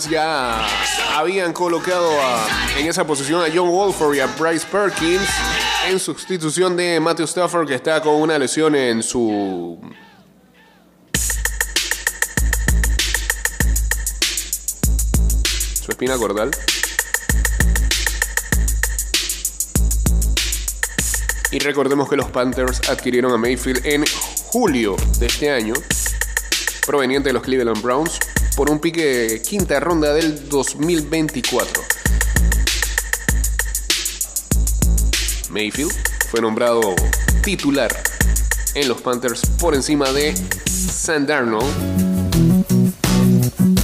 Ya 0.01 0.65
habían 1.15 1.53
colocado 1.53 2.09
en 2.77 2.87
esa 2.87 3.05
posición 3.05 3.43
a 3.43 3.45
John 3.53 3.69
Wolford 3.69 4.15
y 4.15 4.19
a 4.21 4.25
Bryce 4.25 4.65
Perkins 4.71 5.29
en 5.87 5.99
sustitución 5.99 6.75
de 6.75 6.99
Matthew 6.99 7.25
Stafford 7.25 7.67
que 7.67 7.75
está 7.75 8.01
con 8.01 8.15
una 8.15 8.39
lesión 8.39 8.75
en 8.75 9.03
su 9.03 9.79
su 15.79 15.91
espina 15.91 16.17
cordal. 16.17 16.49
Y 21.51 21.59
recordemos 21.59 22.09
que 22.09 22.15
los 22.15 22.31
Panthers 22.31 22.89
adquirieron 22.89 23.31
a 23.31 23.37
Mayfield 23.37 23.85
en 23.85 24.03
julio 24.47 24.95
de 25.19 25.27
este 25.27 25.51
año, 25.51 25.75
proveniente 26.83 27.29
de 27.29 27.33
los 27.33 27.43
Cleveland 27.43 27.81
Browns, 27.83 28.17
por 28.55 28.69
un 28.69 28.79
pique 28.79 29.41
quinta 29.47 29.79
ronda 29.79 30.13
del 30.13 30.49
2024. 30.49 31.83
Mayfield 35.49 35.91
fue 36.29 36.41
nombrado 36.41 36.81
titular 37.43 37.91
en 38.75 38.87
los 38.87 39.01
Panthers 39.01 39.41
por 39.59 39.75
encima 39.75 40.11
de 40.11 40.35
Sam 40.65 41.25
Darnold 41.25 42.23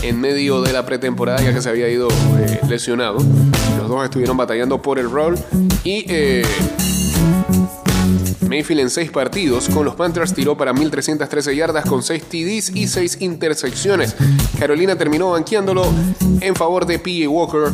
en 0.02 0.20
medio 0.20 0.62
de 0.62 0.74
la 0.74 0.86
pretemporada 0.86 1.42
ya 1.42 1.54
que 1.54 1.62
se 1.62 1.70
había 1.70 1.90
ido 1.90 2.08
eh, 2.10 2.60
lesionado. 2.68 3.20
Los 3.78 3.88
dos 3.88 4.04
estuvieron 4.04 4.38
batallando 4.38 4.82
por 4.82 5.00
el 5.00 5.10
rol 5.10 5.38
y 5.84 6.06
eh, 6.08 6.44
Mayfield 8.50 8.82
en 8.82 8.90
seis 8.90 9.12
partidos 9.12 9.70
con 9.70 9.86
los 9.86 9.94
Panthers 9.96 10.34
tiró 10.34 10.58
para 10.58 10.74
1.313 10.74 11.56
yardas 11.56 11.86
con 11.86 12.02
6 12.02 12.24
TDs 12.24 12.76
y 12.76 12.88
6 12.88 13.18
intersecciones. 13.22 14.16
Carolina 14.58 14.96
terminó 14.98 15.32
banqueándolo 15.32 15.86
en 16.42 16.56
favor 16.56 16.88
de 16.88 16.98
PJ 16.98 17.28
Walker 17.28 17.72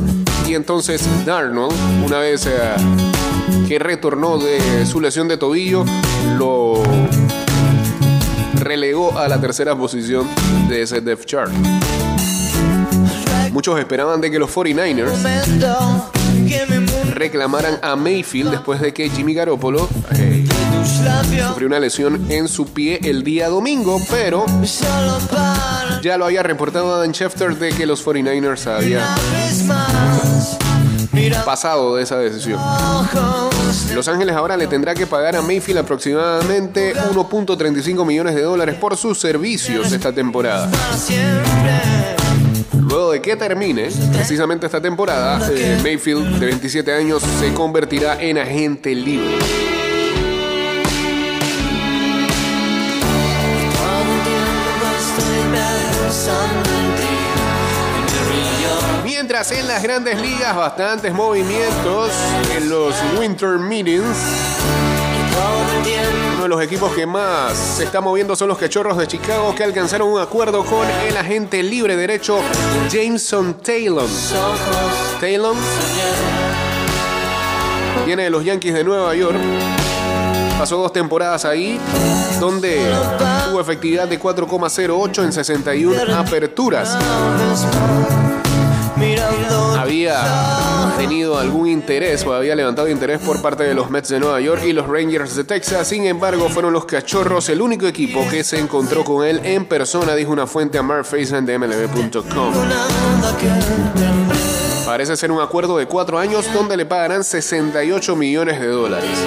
y 0.47 0.53
entonces 0.53 1.01
Darnold, 1.25 1.73
una 2.05 2.19
vez 2.19 2.45
eh, 2.45 2.51
que 3.69 3.79
retornó 3.79 4.37
de 4.37 4.85
su 4.85 4.99
lesión 4.99 5.29
de 5.29 5.37
tobillo, 5.37 5.85
lo 6.37 6.83
relegó 8.55 9.17
a 9.17 9.29
la 9.29 9.39
tercera 9.39 9.77
posición 9.77 10.27
de 10.67 10.81
ese 10.81 10.99
depth 10.99 11.25
chart. 11.25 11.51
Muchos 13.53 13.79
esperaban 13.79 14.19
de 14.19 14.29
que 14.29 14.39
los 14.39 14.53
49ers 14.53 15.13
reclamaran 17.13 17.79
a 17.81 17.95
Mayfield 17.95 18.51
después 18.51 18.81
de 18.81 18.93
que 18.93 19.09
Jimmy 19.09 19.33
Garoppolo 19.33 19.87
eh, 20.17 20.45
sufrió 20.83 21.67
una 21.67 21.79
lesión 21.79 22.25
en 22.29 22.47
su 22.47 22.67
pie 22.67 22.99
el 23.03 23.23
día 23.23 23.49
domingo, 23.49 24.01
pero 24.09 24.45
ya 26.01 26.17
lo 26.17 26.25
había 26.25 26.43
reportado 26.43 26.95
Adam 26.95 27.11
Schefter 27.11 27.57
de 27.57 27.69
que 27.69 27.85
los 27.85 28.05
49ers 28.05 28.67
habían 28.67 29.03
pasado 31.45 31.95
de 31.95 32.03
esa 32.03 32.17
decisión. 32.17 32.59
Los 33.93 34.07
Ángeles 34.07 34.35
ahora 34.35 34.57
le 34.57 34.67
tendrá 34.67 34.93
que 34.93 35.07
pagar 35.07 35.35
a 35.35 35.41
Mayfield 35.41 35.79
aproximadamente 35.79 36.93
1.35 36.95 38.05
millones 38.05 38.35
de 38.35 38.41
dólares 38.41 38.75
por 38.75 38.97
sus 38.97 39.19
servicios 39.19 39.91
esta 39.91 40.11
temporada. 40.11 40.69
Luego 42.73 43.11
de 43.11 43.21
que 43.21 43.35
termine 43.35 43.89
precisamente 44.13 44.65
esta 44.65 44.81
temporada, 44.81 45.49
eh, 45.51 45.79
Mayfield, 45.81 46.39
de 46.39 46.45
27 46.47 46.93
años, 46.93 47.23
se 47.39 47.53
convertirá 47.53 48.21
en 48.21 48.37
agente 48.37 48.93
libre. 48.93 49.74
En 59.35 59.67
las 59.67 59.83
grandes 59.83 60.21
ligas, 60.21 60.55
bastantes 60.55 61.13
movimientos 61.13 62.09
en 62.55 62.69
los 62.69 62.95
Winter 63.19 63.59
Meetings. 63.59 64.17
Uno 66.35 66.43
de 66.43 66.47
los 66.47 66.63
equipos 66.63 66.93
que 66.93 67.05
más 67.05 67.51
se 67.51 67.83
está 67.83 67.99
moviendo 67.99 68.33
son 68.37 68.47
los 68.47 68.57
Cachorros 68.57 68.97
de 68.97 69.07
Chicago 69.07 69.53
que 69.53 69.65
alcanzaron 69.65 70.07
un 70.07 70.21
acuerdo 70.21 70.63
con 70.63 70.87
el 70.89 71.17
agente 71.17 71.61
libre 71.61 71.97
derecho 71.97 72.39
Jameson 72.89 73.57
Taylor. 73.61 74.07
Taylor 75.19 75.53
viene 78.05 78.23
de 78.23 78.29
los 78.29 78.45
Yankees 78.45 78.73
de 78.73 78.85
Nueva 78.85 79.13
York. 79.15 79.37
Pasó 80.57 80.77
dos 80.77 80.93
temporadas 80.93 81.43
ahí, 81.43 81.77
donde 82.39 82.89
tuvo 83.49 83.59
efectividad 83.59 84.07
de 84.07 84.17
4,08 84.17 85.23
en 85.25 85.33
61 85.33 86.15
aperturas. 86.15 86.97
Había 89.77 90.93
tenido 90.97 91.37
algún 91.37 91.67
interés 91.67 92.25
o 92.25 92.33
había 92.33 92.55
levantado 92.55 92.87
interés 92.87 93.19
por 93.19 93.41
parte 93.41 93.63
de 93.63 93.73
los 93.73 93.89
Mets 93.89 94.09
de 94.09 94.19
Nueva 94.19 94.39
York 94.39 94.63
y 94.65 94.73
los 94.73 94.87
Rangers 94.87 95.35
de 95.35 95.43
Texas. 95.43 95.87
Sin 95.87 96.05
embargo, 96.05 96.49
fueron 96.49 96.73
los 96.73 96.85
Cachorros 96.85 97.49
el 97.49 97.61
único 97.61 97.87
equipo 97.87 98.25
que 98.29 98.43
se 98.43 98.59
encontró 98.59 99.03
con 99.03 99.25
él 99.25 99.41
en 99.43 99.65
persona, 99.65 100.15
dijo 100.15 100.31
una 100.31 100.47
fuente 100.47 100.77
a 100.77 100.83
Mark 100.83 101.05
Faison 101.05 101.45
de 101.45 101.57
MLB.com. 101.57 102.53
Parece 104.85 105.17
ser 105.17 105.31
un 105.31 105.41
acuerdo 105.41 105.77
de 105.77 105.87
cuatro 105.87 106.17
años 106.19 106.45
donde 106.53 106.77
le 106.77 106.85
pagarán 106.85 107.23
68 107.23 108.15
millones 108.15 108.59
de 108.59 108.67
dólares. 108.67 109.19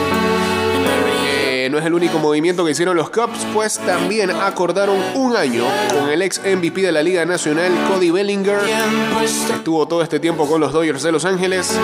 Eh, 1.68 1.70
no 1.70 1.76
es 1.76 1.84
el 1.84 1.92
único 1.92 2.18
movimiento 2.18 2.64
que 2.64 2.70
hicieron 2.70 2.96
los 2.96 3.10
Cubs, 3.10 3.46
pues 3.52 3.78
también 3.78 4.30
acordaron 4.30 4.98
un 5.14 5.36
año 5.36 5.64
con 5.92 6.08
el 6.08 6.22
ex 6.22 6.40
MVP 6.40 6.80
de 6.80 6.92
la 6.92 7.02
Liga 7.02 7.26
Nacional, 7.26 7.70
Cody 7.88 8.10
Bellinger. 8.10 8.60
Estuvo 9.22 9.86
todo 9.86 10.00
este 10.02 10.18
tiempo 10.18 10.48
con 10.48 10.62
los 10.62 10.72
Dodgers 10.72 11.02
de 11.02 11.12
Los 11.12 11.26
Ángeles. 11.26 11.78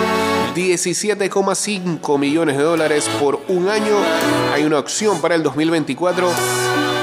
17,5 0.55 2.17
millones 2.17 2.57
de 2.57 2.63
dólares 2.63 3.07
por 3.19 3.39
un 3.47 3.69
año. 3.69 3.97
Hay 4.55 4.63
una 4.63 4.79
opción 4.79 5.21
para 5.21 5.35
el 5.35 5.43
2024. 5.43 6.94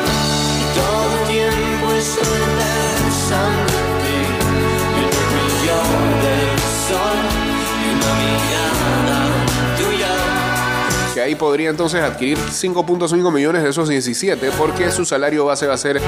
Ahí 11.23 11.37
podría 11.37 11.71
entonces 11.71 12.01
adquirir 12.01 12.37
5.5 12.37 13.33
millones 13.33 13.63
de 13.63 13.71
esos 13.71 13.89
17 13.89 14.51
porque 14.59 14.91
su 14.91 15.05
salario 15.05 15.45
base 15.45 15.69
va 15.69 15.75
a 15.75 15.79
ser 15.79 16.01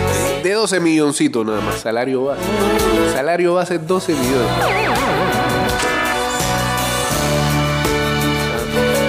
de 0.43 0.53
12 0.53 0.81
milloncitos 0.81 1.47
nada 1.47 1.61
más. 1.61 1.81
Salario 1.81 2.25
base. 2.25 2.43
Salario 3.13 3.55
base 3.55 3.79
12 3.79 4.13
millones. 4.13 4.51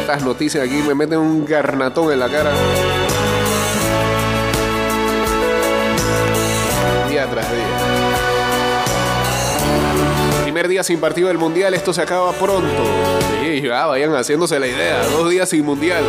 Estas 0.02 0.24
noticias 0.24 0.64
aquí 0.64 0.76
me 0.88 0.94
meten 0.94 1.18
un 1.18 1.44
garnatón 1.44 2.14
en 2.14 2.20
la 2.20 2.30
cara. 2.30 2.52
Día 7.10 7.28
tras 7.32 7.52
día. 7.52 7.66
Primer 10.44 10.68
día 10.68 10.84
sin 10.84 11.00
partido 11.00 11.30
del 11.30 11.40
mundial, 11.40 11.74
esto 11.74 11.92
se 11.92 12.04
acaba 12.04 12.32
pronto. 12.34 13.25
Sí, 13.56 13.62
ya 13.62 13.86
vayan 13.86 14.14
haciéndose 14.14 14.60
la 14.60 14.68
idea. 14.68 15.02
Dos 15.08 15.30
días 15.30 15.48
sin 15.48 15.64
mundial. 15.64 16.04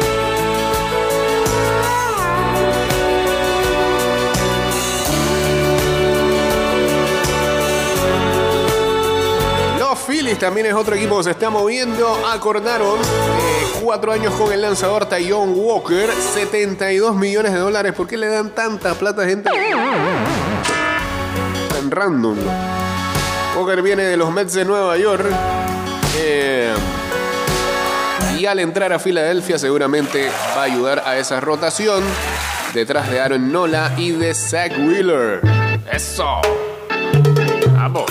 Los 9.79 9.99
Phillies 10.01 10.37
también 10.41 10.67
es 10.67 10.75
otro 10.75 10.97
equipo 10.97 11.19
que 11.19 11.25
se 11.25 11.31
está 11.31 11.49
moviendo. 11.49 12.19
Acordaron 12.27 12.99
eh, 12.99 13.67
cuatro 13.81 14.11
años 14.11 14.35
con 14.35 14.53
el 14.53 14.61
lanzador 14.61 15.07
Tyon 15.07 15.53
Walker, 15.55 16.11
72 16.11 17.15
millones 17.15 17.53
de 17.53 17.61
dólares. 17.61 17.93
¿Por 17.93 18.09
qué 18.09 18.17
le 18.17 18.27
dan 18.27 18.51
tanta 18.57 18.95
plata 18.95 19.23
a 19.23 19.27
gente 19.27 19.49
tan 21.69 21.91
random? 21.93 22.39
Walker 23.57 23.83
viene 23.83 24.03
de 24.03 24.17
los 24.17 24.33
Mets 24.33 24.55
de 24.55 24.65
Nueva 24.65 24.97
York. 24.97 25.27
Eh, 26.19 26.75
Y 28.39 28.45
al 28.45 28.59
entrar 28.59 28.93
a 28.93 28.99
Filadelfia 28.99 29.59
seguramente 29.59 30.29
va 30.57 30.63
a 30.63 30.65
ayudar 30.65 31.03
a 31.07 31.17
esa 31.17 31.41
rotación 31.41 32.05
detrás 32.75 33.11
de 33.11 33.19
Aaron 33.19 33.51
Nola 33.51 33.95
y 33.97 34.11
de 34.11 34.35
Zach 34.35 34.73
Wheeler. 34.79 35.41
Eso. 35.91 36.41
Vamos. 37.73 38.05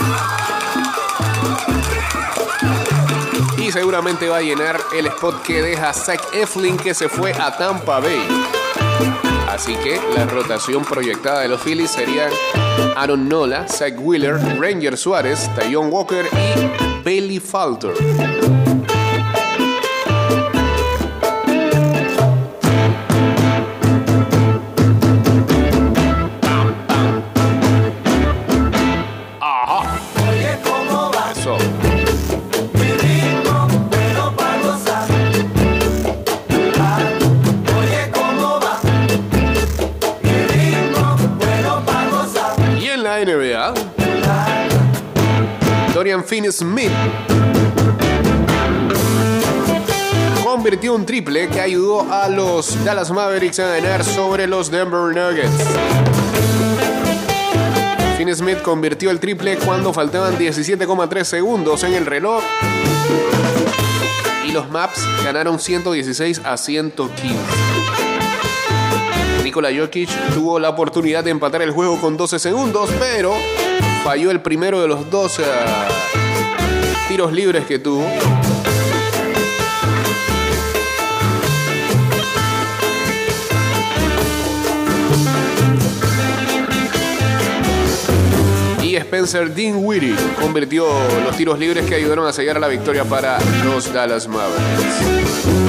Y 3.59 3.71
seguramente 3.71 4.27
va 4.27 4.37
a 4.37 4.41
llenar 4.41 4.79
el 4.95 5.05
spot 5.07 5.43
que 5.43 5.61
deja 5.61 5.93
Zach 5.93 6.21
Eflin 6.33 6.77
que 6.77 6.95
se 6.95 7.07
fue 7.07 7.31
a 7.33 7.55
Tampa 7.55 7.99
Bay. 7.99 8.27
Así 9.47 9.75
que 9.75 10.01
la 10.15 10.25
rotación 10.25 10.83
proyectada 10.83 11.41
de 11.41 11.49
los 11.49 11.61
Phillies 11.61 11.91
serían 11.91 12.31
Aaron 12.95 13.29
Nola, 13.29 13.67
Zach 13.67 13.93
Wheeler, 13.99 14.37
Ranger 14.59 14.97
Suárez, 14.97 15.49
Tayon 15.55 15.91
Walker 15.91 16.25
y 16.25 17.03
Bailey 17.03 17.39
Falter. 17.39 17.93
Dorian 46.25 46.27
Finney-Smith 46.27 46.91
convirtió 50.43 50.95
un 50.95 51.05
triple 51.05 51.47
que 51.49 51.61
ayudó 51.61 52.11
a 52.11 52.27
los 52.29 52.83
Dallas 52.83 53.11
Mavericks 53.11 53.59
a 53.59 53.67
ganar 53.67 54.03
sobre 54.03 54.47
los 54.47 54.71
Denver 54.71 55.13
Nuggets. 55.15 55.51
Finney-Smith 58.17 58.61
convirtió 58.61 59.11
el 59.11 59.19
triple 59.19 59.57
cuando 59.57 59.93
faltaban 59.93 60.37
17,3 60.37 61.23
segundos 61.23 61.83
en 61.83 61.93
el 61.93 62.05
reloj 62.05 62.43
y 64.47 64.51
los 64.51 64.69
Maps 64.69 65.05
ganaron 65.23 65.59
116 65.59 66.41
a 66.43 66.57
115. 66.57 68.14
Nikola 69.55 69.73
Jokic 69.73 70.09
tuvo 70.33 70.59
la 70.59 70.67
oportunidad 70.67 71.23
de 71.23 71.31
empatar 71.31 71.61
el 71.61 71.71
juego 71.71 71.97
con 72.01 72.17
12 72.17 72.39
segundos, 72.39 72.89
pero 72.99 73.33
falló 74.03 74.29
el 74.29 74.41
primero 74.41 74.81
de 74.81 74.89
los 74.89 75.09
dos 75.09 75.39
eh, 75.39 75.43
tiros 77.07 77.31
libres 77.31 77.63
que 77.65 77.79
tuvo. 77.79 78.05
Y 88.83 88.97
Spencer 88.97 89.53
Dinwiddie 89.53 90.17
convirtió 90.41 90.85
los 91.23 91.37
tiros 91.37 91.57
libres 91.57 91.85
que 91.85 91.95
ayudaron 91.95 92.27
a 92.27 92.33
sellar 92.33 92.59
la 92.59 92.67
victoria 92.67 93.05
para 93.05 93.39
los 93.63 93.93
Dallas 93.93 94.27
Mavericks. 94.27 95.64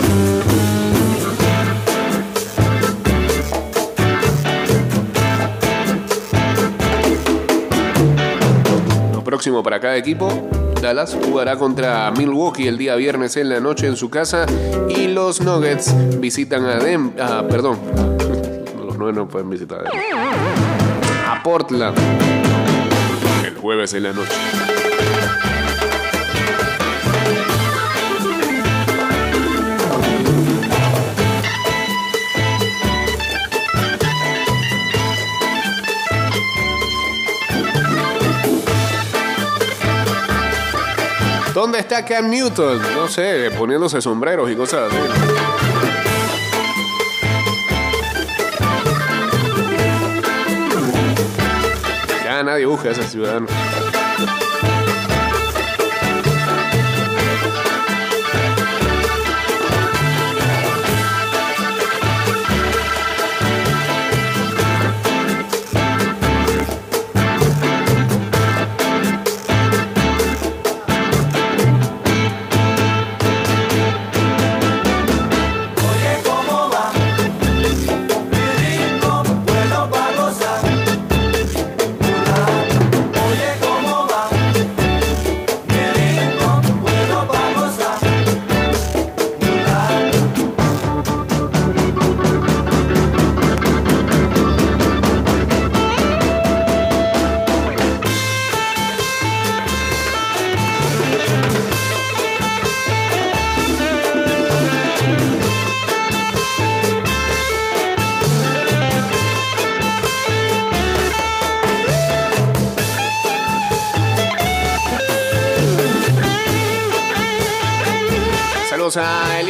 Próximo 9.27 9.61
para 9.65 9.81
cada 9.81 9.97
equipo, 9.97 10.49
Dallas 10.81 11.19
jugará 11.21 11.57
contra 11.57 12.11
Milwaukee 12.13 12.69
el 12.69 12.79
día 12.79 12.95
viernes 12.95 13.37
en 13.37 13.49
la 13.49 13.59
noche 13.59 13.89
en 13.89 13.97
su 13.97 14.09
casa 14.09 14.47
y 14.89 15.09
los 15.09 15.41
Nuggets 15.41 15.93
visitan 16.21 16.65
a 16.65 16.77
Dem, 16.77 17.11
ah, 17.21 17.43
perdón, 17.51 17.77
los 18.87 18.97
Nuggets 18.97 19.17
no 19.17 19.29
pueden 19.29 19.51
visitar 19.51 19.85
a 19.85 21.33
a 21.33 21.43
Portland 21.43 21.99
el 23.45 23.57
jueves 23.57 23.95
en 23.95 24.05
la 24.05 24.13
noche. 24.13 24.76
¿Dónde 41.67 41.81
está 41.81 42.05
Cam 42.05 42.31
Newton? 42.31 42.81
No 42.95 43.09
sé, 43.09 43.51
poniéndose 43.59 44.01
sombreros 44.01 44.49
y 44.49 44.55
cosas 44.55 44.89
así. 44.89 44.99
Ya 52.23 52.45
nadie 52.45 52.67
busca 52.67 52.91
a 52.91 52.93
ese 52.93 53.03
ciudadano. 53.03 53.49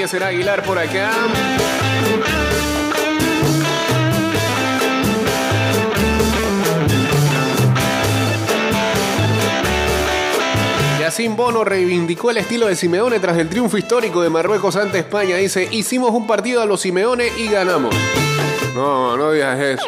Eliezer 0.07 0.23
Aguilar 0.23 0.63
por 0.63 0.79
acá. 0.79 1.11
Yacine 11.01 11.35
Bono 11.35 11.65
reivindicó 11.65 12.31
el 12.31 12.37
estilo 12.37 12.69
de 12.69 12.77
Simeone 12.77 13.19
tras 13.19 13.37
el 13.37 13.49
triunfo 13.49 13.79
histórico 13.79 14.23
de 14.23 14.31
Marruecos 14.31 14.77
ante 14.77 15.01
España. 15.01 15.39
Dice, 15.39 15.69
hicimos 15.73 16.13
un 16.13 16.29
partido 16.29 16.63
a 16.63 16.67
los 16.67 16.83
Simeone 16.83 17.27
y 17.37 17.49
ganamos. 17.49 17.93
No, 18.77 19.17
no 19.17 19.33
digas 19.33 19.59
eso. 19.59 19.87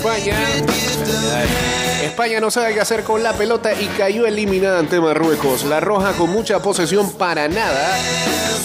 España. 0.00 0.34
España 2.02 2.40
no 2.40 2.50
sabe 2.50 2.72
qué 2.72 2.80
hacer 2.80 3.04
con 3.04 3.22
la 3.22 3.34
pelota 3.34 3.78
y 3.78 3.84
cayó 3.98 4.26
eliminada 4.26 4.78
ante 4.78 4.98
Marruecos. 4.98 5.64
La 5.64 5.78
Roja 5.78 6.12
con 6.12 6.30
mucha 6.30 6.62
posesión 6.62 7.12
para 7.12 7.48
nada 7.48 7.98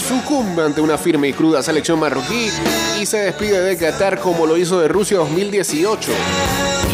sucumbe 0.08 0.64
ante 0.64 0.80
una 0.80 0.96
firme 0.96 1.28
y 1.28 1.34
cruda 1.34 1.62
selección 1.62 2.00
marroquí 2.00 2.48
y 2.98 3.04
se 3.04 3.18
despide 3.18 3.60
de 3.60 3.76
Qatar 3.76 4.18
como 4.18 4.46
lo 4.46 4.56
hizo 4.56 4.80
de 4.80 4.88
Rusia 4.88 5.18
2018 5.18 6.10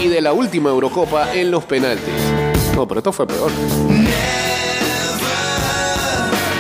y 0.03 0.09
de 0.09 0.21
la 0.21 0.33
última 0.33 0.71
Eurocopa 0.71 1.33
en 1.33 1.53
los 1.53 1.63
penaltis. 1.63 2.13
No, 2.75 2.89
pero 2.89 2.99
esto 2.99 3.13
fue 3.13 3.29
peor. 3.29 3.53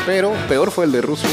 Pero 0.07 0.35
peor 0.49 0.70
fue 0.70 0.85
el 0.85 0.93
de 0.93 1.01
Rusia. 1.01 1.28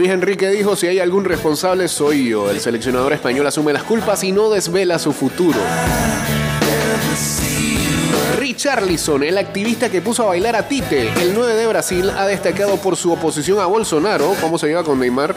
Luis 0.00 0.12
Enrique 0.12 0.48
dijo, 0.48 0.76
si 0.76 0.86
hay 0.86 0.98
algún 0.98 1.26
responsable 1.26 1.86
soy 1.86 2.30
yo. 2.30 2.50
El 2.50 2.58
seleccionador 2.58 3.12
español 3.12 3.46
asume 3.46 3.74
las 3.74 3.82
culpas 3.82 4.24
y 4.24 4.32
no 4.32 4.48
desvela 4.48 4.98
su 4.98 5.12
futuro. 5.12 5.58
Richarlison, 8.38 9.22
el 9.22 9.36
activista 9.36 9.90
que 9.90 10.00
puso 10.00 10.22
a 10.22 10.28
bailar 10.28 10.56
a 10.56 10.66
Tite, 10.66 11.12
el 11.20 11.34
9 11.34 11.54
de 11.54 11.66
Brasil, 11.66 12.08
ha 12.16 12.26
destacado 12.26 12.78
por 12.78 12.96
su 12.96 13.12
oposición 13.12 13.60
a 13.60 13.66
Bolsonaro, 13.66 14.34
cómo 14.40 14.56
se 14.56 14.68
lleva 14.68 14.84
con 14.84 14.98
Neymar, 15.00 15.36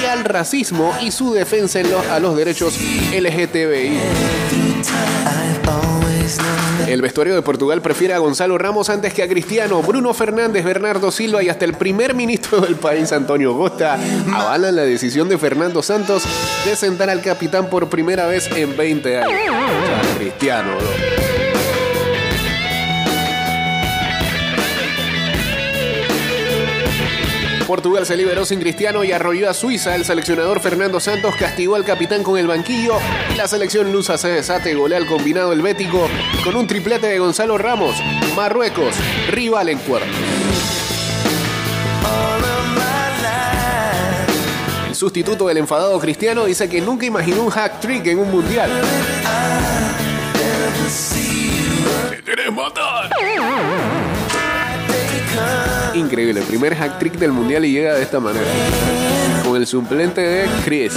y 0.00 0.04
al 0.04 0.22
racismo 0.22 0.94
y 1.02 1.10
su 1.10 1.32
defensa 1.32 1.80
a 2.12 2.20
los 2.20 2.36
derechos 2.36 2.78
LGTBI. 3.12 3.98
El 6.90 7.02
vestuario 7.02 7.36
de 7.36 7.42
Portugal 7.42 7.80
prefiere 7.82 8.14
a 8.14 8.18
Gonzalo 8.18 8.58
Ramos 8.58 8.90
antes 8.90 9.14
que 9.14 9.22
a 9.22 9.28
Cristiano, 9.28 9.80
Bruno 9.80 10.12
Fernández, 10.12 10.64
Bernardo 10.64 11.12
Silva 11.12 11.40
y 11.40 11.48
hasta 11.48 11.64
el 11.64 11.74
primer 11.74 12.14
ministro 12.14 12.60
del 12.60 12.74
país, 12.74 13.12
Antonio 13.12 13.56
Costa, 13.56 13.96
avalan 14.32 14.74
la 14.74 14.82
decisión 14.82 15.28
de 15.28 15.38
Fernando 15.38 15.84
Santos 15.84 16.24
de 16.64 16.74
sentar 16.74 17.08
al 17.08 17.22
capitán 17.22 17.70
por 17.70 17.88
primera 17.88 18.26
vez 18.26 18.50
en 18.56 18.76
20 18.76 19.18
años. 19.18 19.32
Cristiano. 20.18 20.72
Portugal 27.70 28.04
se 28.04 28.16
liberó 28.16 28.44
sin 28.44 28.58
Cristiano 28.58 29.04
y 29.04 29.12
arrolló 29.12 29.48
a 29.48 29.54
Suiza. 29.54 29.94
El 29.94 30.04
seleccionador 30.04 30.58
Fernando 30.58 30.98
Santos 30.98 31.36
castigó 31.38 31.76
al 31.76 31.84
capitán 31.84 32.24
con 32.24 32.36
el 32.36 32.48
banquillo 32.48 32.94
y 33.32 33.36
la 33.36 33.46
selección 33.46 33.92
lusa 33.92 34.18
se 34.18 34.26
desate 34.26 34.74
golea 34.74 34.98
al 34.98 35.06
combinado 35.06 35.52
helvético 35.52 36.08
con 36.42 36.56
un 36.56 36.66
triplete 36.66 37.06
de 37.06 37.20
Gonzalo 37.20 37.58
Ramos. 37.58 37.94
Marruecos, 38.34 38.96
rival 39.30 39.68
en 39.68 39.78
cuartos. 39.78 40.10
El 44.88 44.94
sustituto 44.96 45.46
del 45.46 45.58
enfadado 45.58 46.00
Cristiano 46.00 46.46
dice 46.46 46.68
que 46.68 46.80
nunca 46.80 47.06
imaginó 47.06 47.44
un 47.44 47.50
hack 47.50 47.78
trick 47.78 48.04
en 48.08 48.18
un 48.18 48.32
mundial. 48.32 48.68
¡Me 52.10 52.20
querés 52.20 52.52
matar! 52.52 53.99
Increíble, 55.94 56.42
primer 56.42 56.74
hack 56.74 56.98
trick 56.98 57.14
del 57.14 57.32
mundial 57.32 57.64
y 57.64 57.72
llega 57.72 57.94
de 57.94 58.02
esta 58.02 58.20
manera. 58.20 58.46
Con 59.44 59.56
el 59.56 59.66
suplente 59.66 60.20
de 60.20 60.48
Chris. 60.64 60.92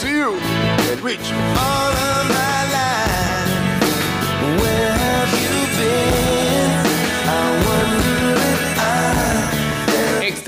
See 0.00 0.18
you, 0.18 0.36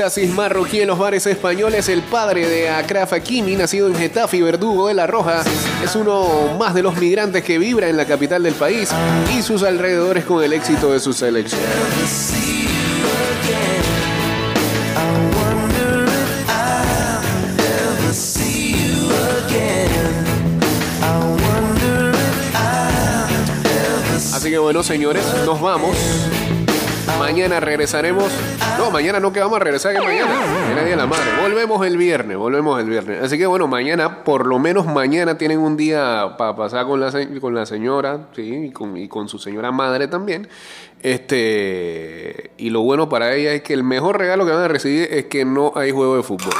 Éxtasis 0.00 0.32
marroquí 0.32 0.80
en 0.80 0.88
los 0.88 0.98
bares 0.98 1.26
españoles. 1.26 1.90
El 1.90 2.00
padre 2.00 2.48
de 2.48 2.70
Akraf 2.70 3.12
Hakimi, 3.12 3.54
nacido 3.54 3.86
en 3.86 3.94
Getafe 3.94 4.38
y 4.38 4.40
verdugo 4.40 4.88
de 4.88 4.94
La 4.94 5.06
Roja, 5.06 5.42
es 5.84 5.94
uno 5.94 6.56
más 6.58 6.72
de 6.72 6.82
los 6.82 6.96
migrantes 6.96 7.44
que 7.44 7.58
vibra 7.58 7.86
en 7.86 7.98
la 7.98 8.06
capital 8.06 8.42
del 8.42 8.54
país 8.54 8.88
y 9.36 9.42
sus 9.42 9.62
alrededores 9.62 10.24
con 10.24 10.42
el 10.42 10.54
éxito 10.54 10.90
de 10.90 11.00
su 11.00 11.12
selección. 11.12 11.60
Así 24.32 24.50
que 24.50 24.58
bueno, 24.58 24.82
señores, 24.82 25.26
nos 25.44 25.60
vamos. 25.60 25.94
Mañana 27.20 27.60
regresaremos. 27.60 28.32
No, 28.78 28.90
mañana 28.90 29.20
no 29.20 29.30
que 29.30 29.40
vamos 29.40 29.56
a 29.56 29.60
regresar 29.60 29.92
que 29.92 30.00
mañana. 30.00 30.40
Mañana 30.74 30.96
la 30.96 31.06
madre. 31.06 31.30
Volvemos 31.42 31.86
el 31.86 31.98
viernes, 31.98 32.34
volvemos 32.38 32.80
el 32.80 32.88
viernes. 32.88 33.22
Así 33.22 33.36
que 33.36 33.44
bueno, 33.44 33.68
mañana, 33.68 34.24
por 34.24 34.46
lo 34.46 34.58
menos 34.58 34.86
mañana 34.86 35.36
tienen 35.36 35.58
un 35.58 35.76
día 35.76 36.34
para 36.38 36.56
pasar 36.56 36.86
con 36.86 36.98
la, 36.98 37.12
con 37.38 37.54
la 37.54 37.66
señora, 37.66 38.28
sí, 38.34 38.68
y 38.68 38.70
con, 38.70 38.96
y 38.96 39.06
con 39.06 39.28
su 39.28 39.38
señora 39.38 39.70
madre 39.70 40.08
también. 40.08 40.48
Este, 41.02 42.52
y 42.56 42.70
lo 42.70 42.80
bueno 42.80 43.10
para 43.10 43.34
ella 43.34 43.52
es 43.52 43.60
que 43.60 43.74
el 43.74 43.84
mejor 43.84 44.18
regalo 44.18 44.46
que 44.46 44.52
van 44.52 44.62
a 44.62 44.68
recibir 44.68 45.06
es 45.10 45.26
que 45.26 45.44
no 45.44 45.72
hay 45.76 45.90
juego 45.90 46.16
de 46.16 46.22
fútbol. 46.22 46.54